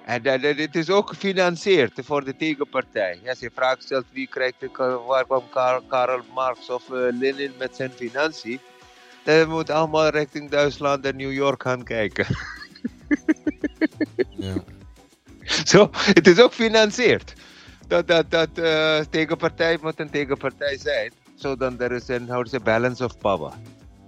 En 0.07 0.41
het 0.57 0.75
is 0.75 0.89
ook 0.89 1.09
gefinancierd 1.09 1.99
voor 2.03 2.23
de 2.23 2.35
tegenpartij. 2.35 3.19
Als 3.27 3.39
je 3.39 3.51
vraagt 3.53 3.83
stelt 3.83 4.05
wie 4.11 4.27
krijgt 4.27 4.59
de, 4.59 4.99
waar 5.07 5.25
kwam 5.25 5.43
Karl 5.87 6.21
Marx 6.33 6.69
of 6.69 6.89
uh, 6.89 6.97
Lenin 7.19 7.51
met 7.57 7.75
zijn 7.75 7.91
financiën, 7.91 8.59
dan 9.23 9.49
moet 9.49 9.69
allemaal 9.69 10.09
richting 10.09 10.49
Duitsland 10.49 11.05
en 11.05 11.15
New 11.15 11.31
York 11.31 11.61
gaan 11.61 11.83
kijken. 11.83 12.25
ja. 14.29 14.55
Zo, 15.71 15.89
het 15.91 16.27
is 16.27 16.39
ook 16.39 16.53
gefinancierd. 16.53 17.33
Dat, 17.87 18.07
dat, 18.07 18.31
dat 18.31 18.49
uh, 18.53 18.99
tegenpartij 18.99 19.77
moet 19.81 19.99
een 19.99 20.09
tegenpartij 20.09 20.77
zijn. 20.77 21.11
Zodat 21.35 21.73
er 21.81 21.91
is 21.91 22.07
een, 22.07 22.29
balance 22.63 23.03
of 23.03 23.17
power. 23.17 23.53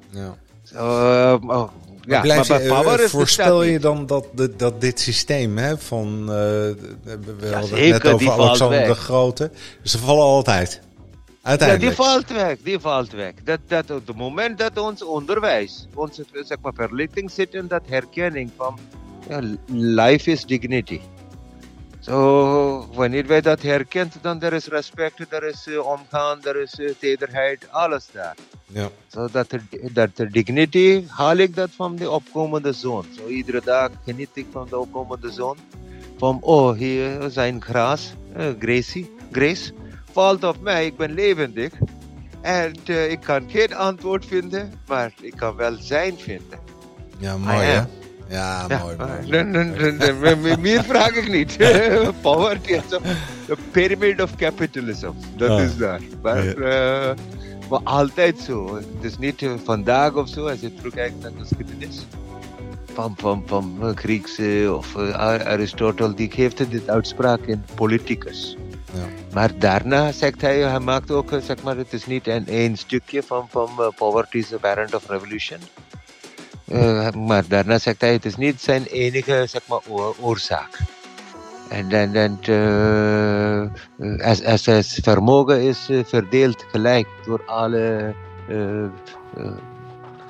Ja. 0.09 0.37
So, 0.63 0.77
uh, 0.77 1.49
oh, 1.49 1.71
ja, 2.09 2.23
maar, 2.23 2.61
power 2.61 3.03
is 3.03 3.11
voorspel 3.11 3.63
je 3.63 3.79
dan 3.79 4.05
dat, 4.05 4.25
dat 4.57 4.81
dit 4.81 4.99
systeem 4.99 5.57
hè, 5.57 5.77
van, 5.77 6.19
uh, 6.21 6.27
we 6.27 6.75
ja, 7.41 7.59
hadden 7.59 7.79
het 7.79 8.03
net 8.03 8.13
over 8.13 8.31
Alexander 8.31 8.85
de 8.85 8.93
Grote, 8.93 9.51
ze 9.83 9.97
vallen 9.97 10.23
altijd. 10.23 10.81
Uiteindelijk. 11.41 11.89
Ja, 11.89 12.03
die 12.03 12.05
valt 12.05 12.29
weg, 12.29 12.57
die 12.63 12.79
valt 12.79 13.11
weg. 13.11 13.33
Dat, 13.43 13.59
dat 13.67 13.91
op 13.91 14.07
het 14.07 14.15
moment 14.15 14.57
dat 14.57 14.77
ons 14.77 15.03
onderwijs, 15.03 15.87
onze 15.93 16.25
zeg 16.31 16.57
maar, 16.61 16.73
verlichting 16.75 17.31
zit 17.31 17.53
in 17.53 17.67
dat 17.67 17.81
herkenning 17.85 18.51
van 18.57 18.79
ja, 19.29 19.41
life 19.71 20.31
is 20.31 20.45
dignity. 20.45 20.99
Zo, 22.09 22.87
wanneer 22.93 23.27
wij 23.27 23.41
dat 23.41 23.61
herkent, 23.61 24.15
dan 24.21 24.41
er 24.41 24.53
is 24.53 24.67
respect, 24.67 25.33
er 25.33 25.43
is 25.43 25.67
uh, 25.67 25.85
omgaan, 25.85 26.43
er 26.43 26.61
is 26.61 26.79
uh, 26.79 26.91
tederheid, 26.99 27.71
alles 27.71 28.07
daar. 28.11 28.35
Ja. 28.65 28.89
Zo 29.07 29.27
dat, 29.31 29.47
dat 29.93 30.15
de 30.15 30.29
dignity 30.29 31.03
haal 31.07 31.35
ik 31.35 31.55
dat 31.55 31.69
van 31.75 31.95
de 31.95 32.09
opkomende 32.09 32.73
zon. 32.73 33.05
Zo 33.17 33.27
iedere 33.27 33.61
dag 33.63 33.89
geniet 34.05 34.29
ik 34.33 34.45
van 34.51 34.67
de 34.69 34.77
opkomende 34.77 35.31
zon. 35.31 35.57
Van, 36.17 36.37
oh, 36.41 36.77
hier 36.77 37.29
zijn 37.29 37.61
gras, 37.61 38.13
uh, 38.37 38.47
Gracie, 38.59 39.15
Grace, 39.31 39.73
valt 40.11 40.43
op 40.43 40.61
mij, 40.61 40.85
ik 40.85 40.97
ben 40.97 41.13
levendig. 41.13 41.73
En 42.41 42.73
uh, 42.85 43.11
ik 43.11 43.19
kan 43.19 43.49
geen 43.49 43.75
antwoord 43.75 44.25
vinden, 44.25 44.73
maar 44.87 45.13
ik 45.21 45.33
kan 45.35 45.55
wel 45.55 45.75
zijn 45.79 46.17
vinden. 46.17 46.59
Ja, 47.17 47.37
mooi 47.37 47.57
hè? 47.57 47.98
Ja, 48.29 48.67
mooi. 48.81 48.95
mooi. 48.95 50.57
Meer 50.57 50.83
vraag 50.83 51.15
ik 51.15 51.29
niet. 51.29 51.57
Poverty, 52.21 52.79
de 53.47 53.57
pyramid 53.71 54.21
of 54.21 54.35
capitalism. 54.35 55.11
Dat 55.35 55.49
ah. 55.49 55.63
is 55.63 55.77
daar. 55.77 55.99
Maar, 56.21 56.45
uh, 56.45 57.11
maar 57.69 57.79
altijd 57.83 58.39
zo. 58.39 58.75
Het 58.75 59.03
is 59.11 59.17
niet 59.17 59.41
uh, 59.41 59.51
vandaag 59.63 60.13
of 60.13 60.27
zo, 60.27 60.47
als 60.47 60.59
je 60.59 60.73
terugkijkt 60.73 61.21
naar 61.21 61.31
de 61.31 61.39
geschiedenis. 61.39 62.05
Van, 62.93 63.13
van, 63.17 63.43
van 63.45 63.91
Griekse 63.95 64.73
of 64.77 64.95
uh, 64.95 65.13
Aristotle, 65.45 66.13
die 66.13 66.31
geeft 66.31 66.71
dit 66.71 66.89
uitspraak 66.89 67.41
in 67.41 67.63
politicus. 67.75 68.57
Ja. 68.93 69.05
Maar 69.33 69.59
daarna 69.59 70.11
zegt 70.11 70.41
hij, 70.41 70.59
hij 70.59 70.79
maakt 70.79 71.11
ook, 71.11 71.29
zeg 71.43 71.63
maar, 71.63 71.77
het 71.77 71.93
is 71.93 72.05
niet 72.05 72.27
een 72.27 72.47
één 72.47 72.77
stukje 72.77 73.23
van, 73.23 73.47
van 73.49 73.69
uh, 73.79 73.87
poverty 73.95 74.37
is 74.37 74.47
the 74.47 74.57
parent 74.57 74.95
of 74.95 75.09
revolution. 75.09 75.59
Uh, 76.71 77.11
maar 77.11 77.43
daarna 77.47 77.77
zegt 77.77 78.01
hij, 78.01 78.11
het 78.11 78.25
is 78.25 78.35
niet 78.35 78.61
zijn 78.61 78.83
enige 78.83 79.45
zeg 79.47 79.61
maar, 79.67 79.79
oorzaak. 80.19 80.79
En 81.69 81.89
dan, 81.89 82.11
dan 82.11 82.37
uh, 82.49 84.27
als, 84.27 84.45
als 84.45 84.65
het 84.65 84.99
vermogen 85.03 85.61
is 85.61 85.89
verdeeld 86.05 86.65
gelijk 86.71 87.07
door 87.25 87.41
alle 87.45 88.15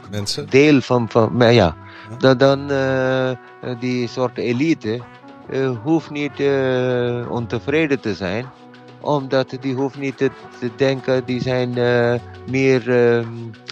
mensen, 0.09 0.49
deel 0.49 0.81
van, 0.81 1.09
van 1.09 1.35
ja, 1.37 1.49
ja. 1.49 1.75
dan, 2.17 2.37
dan 2.37 2.67
die 3.79 4.07
soort 4.07 4.37
elite 4.37 5.01
hoeft 5.83 6.09
niet 6.09 6.41
ontevreden 7.29 7.99
te 7.99 8.15
zijn 8.15 8.45
omdat 9.01 9.57
die 9.61 9.73
hoeft 9.73 9.97
niet 9.97 10.17
te, 10.17 10.31
te 10.59 10.69
denken, 10.75 11.25
die 11.25 11.41
zijn 11.41 11.77
uh, 11.77 12.13
meer 12.49 12.87
uh, 12.87 13.25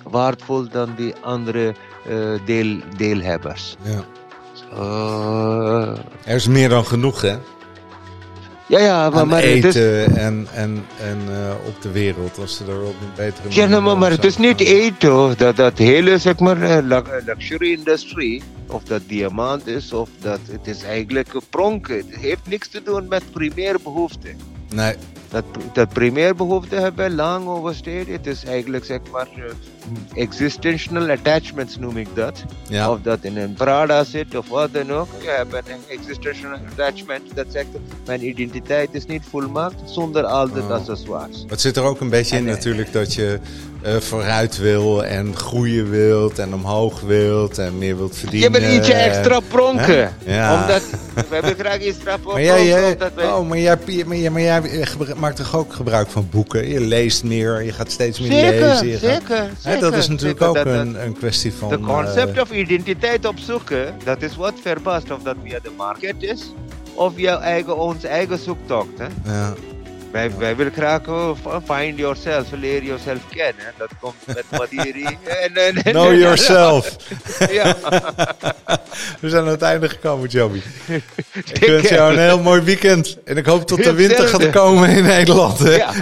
waardevol 0.04 0.70
dan 0.70 0.94
die 0.96 1.14
andere 1.22 1.74
uh, 2.10 2.40
deel, 2.46 2.80
deelhebbers. 2.98 3.76
Ja. 3.82 4.04
er 6.26 6.36
is 6.36 6.48
meer 6.48 6.70
dan 6.70 6.86
genoeg, 6.86 7.22
hè? 7.22 7.36
Ja, 8.68 8.80
ja, 8.80 9.10
maar, 9.10 9.28
maar 9.28 9.44
eten 9.44 10.16
en, 10.16 10.48
en, 10.54 10.86
en 11.02 11.20
op 11.68 11.82
de 11.82 11.92
wereld, 11.92 12.38
als 12.38 12.58
ze 12.58 12.64
er 12.66 12.82
op 12.82 12.96
een 13.02 13.08
betere 13.16 13.48
manier... 13.48 13.70
Ja, 13.70 13.80
maar, 13.80 13.98
maar 13.98 14.12
het 14.12 14.26
is 14.26 14.38
niet 14.38 14.60
eten, 14.60 15.38
dat, 15.38 15.56
dat 15.56 15.78
hele, 15.78 16.18
zeg 16.18 16.40
maar, 16.40 16.84
luxury 17.26 17.72
industry, 17.72 18.42
of 18.68 18.84
dat 18.84 19.02
diamant 19.08 19.68
is, 19.68 19.94
of 19.94 20.10
dat 20.20 20.40
het 20.52 20.68
is 20.68 20.84
eigenlijk 20.84 21.30
pronken. 21.50 21.96
Het 21.96 22.16
heeft 22.16 22.48
niks 22.48 22.68
te 22.68 22.82
doen 22.84 23.08
met 23.08 23.24
primaire 23.32 23.80
behoeften. 23.84 24.38
Nee. 24.74 24.96
Dat, 25.30 25.44
dat 25.74 25.90
primairbehoefte 25.90 26.76
hebben 26.76 27.16
lang 27.16 27.48
oversteed. 27.48 28.08
Het 28.08 28.28
is 28.28 28.44
eigenlijk 28.44 28.86
zeg 28.86 29.00
maar 29.12 29.28
uh, 29.38 29.44
existential 30.14 31.10
attachments 31.10 31.78
noem 31.78 31.98
ik 31.98 32.08
dat. 32.14 32.44
Ja. 32.70 32.92
Of 32.92 33.02
dat 33.02 33.20
in 33.22 33.38
een 33.38 33.54
Prada 33.54 34.04
zit 34.04 34.36
of 34.38 34.50
wat 34.50 34.74
dan 34.74 34.92
ook. 34.92 35.08
Je 35.22 35.30
hebt 35.30 35.70
een 35.70 35.98
existential 36.00 36.52
attachment. 36.72 37.36
Dat 37.36 37.46
zegt 37.50 37.68
mijn 38.06 38.28
identiteit 38.28 38.90
is 38.92 39.06
niet 39.06 39.24
volmaakt 39.30 39.90
zonder 39.90 40.24
al 40.24 40.52
die 40.52 40.62
oh. 40.62 40.70
accessoires. 40.70 41.46
Het 41.48 41.62
zit 41.62 41.78
er 41.78 41.84
ook 41.84 42.00
een 42.00 42.10
beetje 42.10 42.38
in 42.38 42.46
natuurlijk 42.46 42.94
dat 42.94 43.14
je 43.14 43.40
uh, 43.88 43.96
vooruit 44.00 44.58
wil 44.58 45.06
en 45.06 45.36
groeien 45.36 45.90
wilt 45.90 46.40
en 46.40 46.54
omhoog 46.54 47.02
wilt 47.02 47.58
en 47.58 47.78
meer 47.78 47.98
wilt 47.98 48.18
verdienen. 48.18 48.52
Je 48.52 48.60
bent 48.60 48.74
ietsje 48.74 48.94
extra 48.94 49.40
pronken. 49.40 50.16
Ja. 50.26 50.62
Omdat 50.62 50.82
we 51.14 51.36
hebben 51.36 51.56
graag 51.56 51.80
extra 51.80 52.18
pronken. 52.18 52.46
Maar 52.58 52.64
jij, 52.64 52.98
oh, 53.18 53.48
maar 53.48 53.58
jij, 53.58 53.78
maar 54.06 54.18
jij, 54.18 54.30
maar 54.30 54.42
jij 54.42 54.62
maakt 55.18 55.36
toch 55.36 55.56
ook 55.56 55.74
gebruik 55.74 56.10
van 56.10 56.28
boeken? 56.32 56.68
Je 56.68 56.80
leest 56.80 57.24
meer, 57.24 57.64
je 57.64 57.72
gaat 57.72 57.92
steeds 57.92 58.20
meer 58.20 58.32
zeker, 58.32 58.60
lezen. 58.60 58.78
Zeker, 58.78 59.00
zeker, 59.00 59.50
hè, 59.62 59.80
dat 59.80 59.94
is 59.94 60.08
natuurlijk 60.08 60.42
ook 60.42 60.56
een, 60.56 61.04
een 61.04 61.14
kwestie 61.14 61.54
van... 61.54 61.70
De 61.70 61.80
concept 61.80 62.36
uh, 62.36 62.42
of 62.42 62.52
identiteit 62.52 63.26
opzoeken, 63.26 63.96
dat 64.04 64.22
is 64.22 64.36
wat 64.36 64.54
verbaast 64.62 65.12
of 65.12 65.22
dat 65.22 65.36
via 65.44 65.60
de 65.64 65.72
market 65.78 66.16
is. 66.20 66.54
Of 66.94 67.14
jouw 67.16 67.40
eigen, 67.40 67.78
ons 67.78 68.04
eigen 68.04 68.40
zoektocht. 68.40 68.98
Hè? 68.98 69.32
Ja. 69.32 69.54
Wij, 70.18 70.38
wij 70.38 70.56
willen 70.56 70.74
graag 70.74 71.08
uh, 71.08 71.32
find 71.64 71.98
yourself, 71.98 72.52
leer 72.52 72.84
jezelf 72.84 73.28
kennen. 73.30 73.74
Dat 73.78 73.92
komt 74.00 74.26
met 74.26 74.46
Madiri. 74.52 75.04
en, 75.44 75.54
en, 75.54 75.76
en, 75.76 75.92
know 75.92 76.14
yourself. 76.26 76.96
ja. 77.52 77.76
We 79.20 79.30
zijn 79.30 79.44
aan 79.44 79.50
het 79.50 79.62
einde 79.62 79.90
gekomen, 79.90 80.30
Joby. 80.30 80.62
Ik 81.34 81.68
wens 81.68 81.90
jou 81.90 82.14
een 82.14 82.20
heel 82.20 82.42
mooi 82.42 82.62
weekend. 82.62 83.18
En 83.24 83.38
ik 83.38 83.46
hoop 83.46 83.68
tot 83.68 83.84
de 83.84 83.94
winter 83.94 84.28
gaat 84.28 84.50
komen 84.50 84.90
in 84.90 85.04
Nederland. 85.04 85.60
Hè? 85.60 85.76
Ja. 85.76 85.94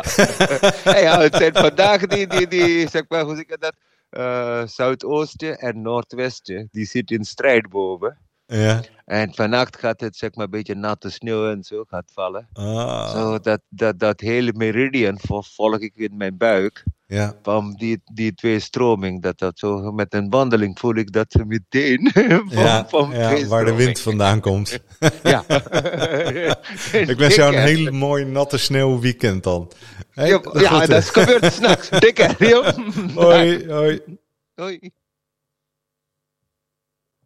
ja, 0.84 1.22
het 1.22 1.36
zijn 1.36 1.54
vandaag 1.54 2.06
die, 2.06 2.28
die, 2.28 2.48
die 2.48 2.90
zeg 2.90 3.04
maar, 3.08 3.22
hoe 3.22 3.36
zeg 3.36 3.44
ik 3.44 3.58
dat? 3.60 3.76
Uh, 4.12 4.62
Zuidoosten 4.66 5.58
en 5.60 5.82
Noordwesten, 5.82 6.70
die 6.72 6.86
zitten 6.86 7.18
in 7.18 7.24
strijd 7.24 7.70
boven. 7.70 8.18
Ja. 8.46 8.82
En 9.06 9.34
vannacht 9.34 9.78
gaat 9.78 10.00
het 10.00 10.16
zeg 10.16 10.36
maar 10.36 10.46
een 10.46 10.52
beetje 10.52 10.76
natte 10.76 11.10
sneeuw 11.10 11.50
en 11.50 11.64
zo 11.64 11.84
gaat 11.88 12.12
vallen. 12.14 12.48
Ah. 12.54 13.12
Zo 13.12 13.40
dat, 13.40 13.62
dat, 13.70 14.00
dat 14.00 14.20
hele 14.20 14.54
meridian 14.56 15.20
volg 15.28 15.80
ik 15.80 15.92
in 15.96 16.18
mijn 16.18 16.38
buik. 16.38 16.84
Ja. 17.08 17.34
Van 17.42 17.74
die, 17.78 18.02
die 18.14 18.34
twee 18.34 18.60
stroming, 18.60 19.22
dat 19.22 19.40
dat 19.40 19.60
zo 19.60 19.92
met 19.92 20.14
een 20.14 20.30
wandeling 20.30 20.80
voel 20.80 20.96
ik 20.96 21.12
dat 21.12 21.36
meteen. 21.46 22.12
van, 22.14 22.64
ja, 22.64 22.88
van 22.88 23.12
ja 23.12 23.46
waar 23.48 23.66
de 23.66 23.74
wind 23.74 24.00
vandaan 24.00 24.40
komt. 24.40 24.80
ja. 25.24 25.44
ik 27.12 27.18
wens 27.18 27.36
jou 27.36 27.56
een 27.56 27.62
hele 27.62 27.92
mooi 27.92 28.26
natte 28.26 28.58
sneeuw 28.58 29.00
weekend 29.00 29.44
dan. 29.44 29.72
Hey, 30.12 30.28
ja, 30.28 30.42
ja 30.54 30.86
dat 30.86 31.04
gebeurt 31.04 31.54
s'nachts. 31.54 31.90
Dikker. 31.90 32.36
hoi, 33.14 33.68
hoi. 33.68 34.02
Hoi. 34.56 34.92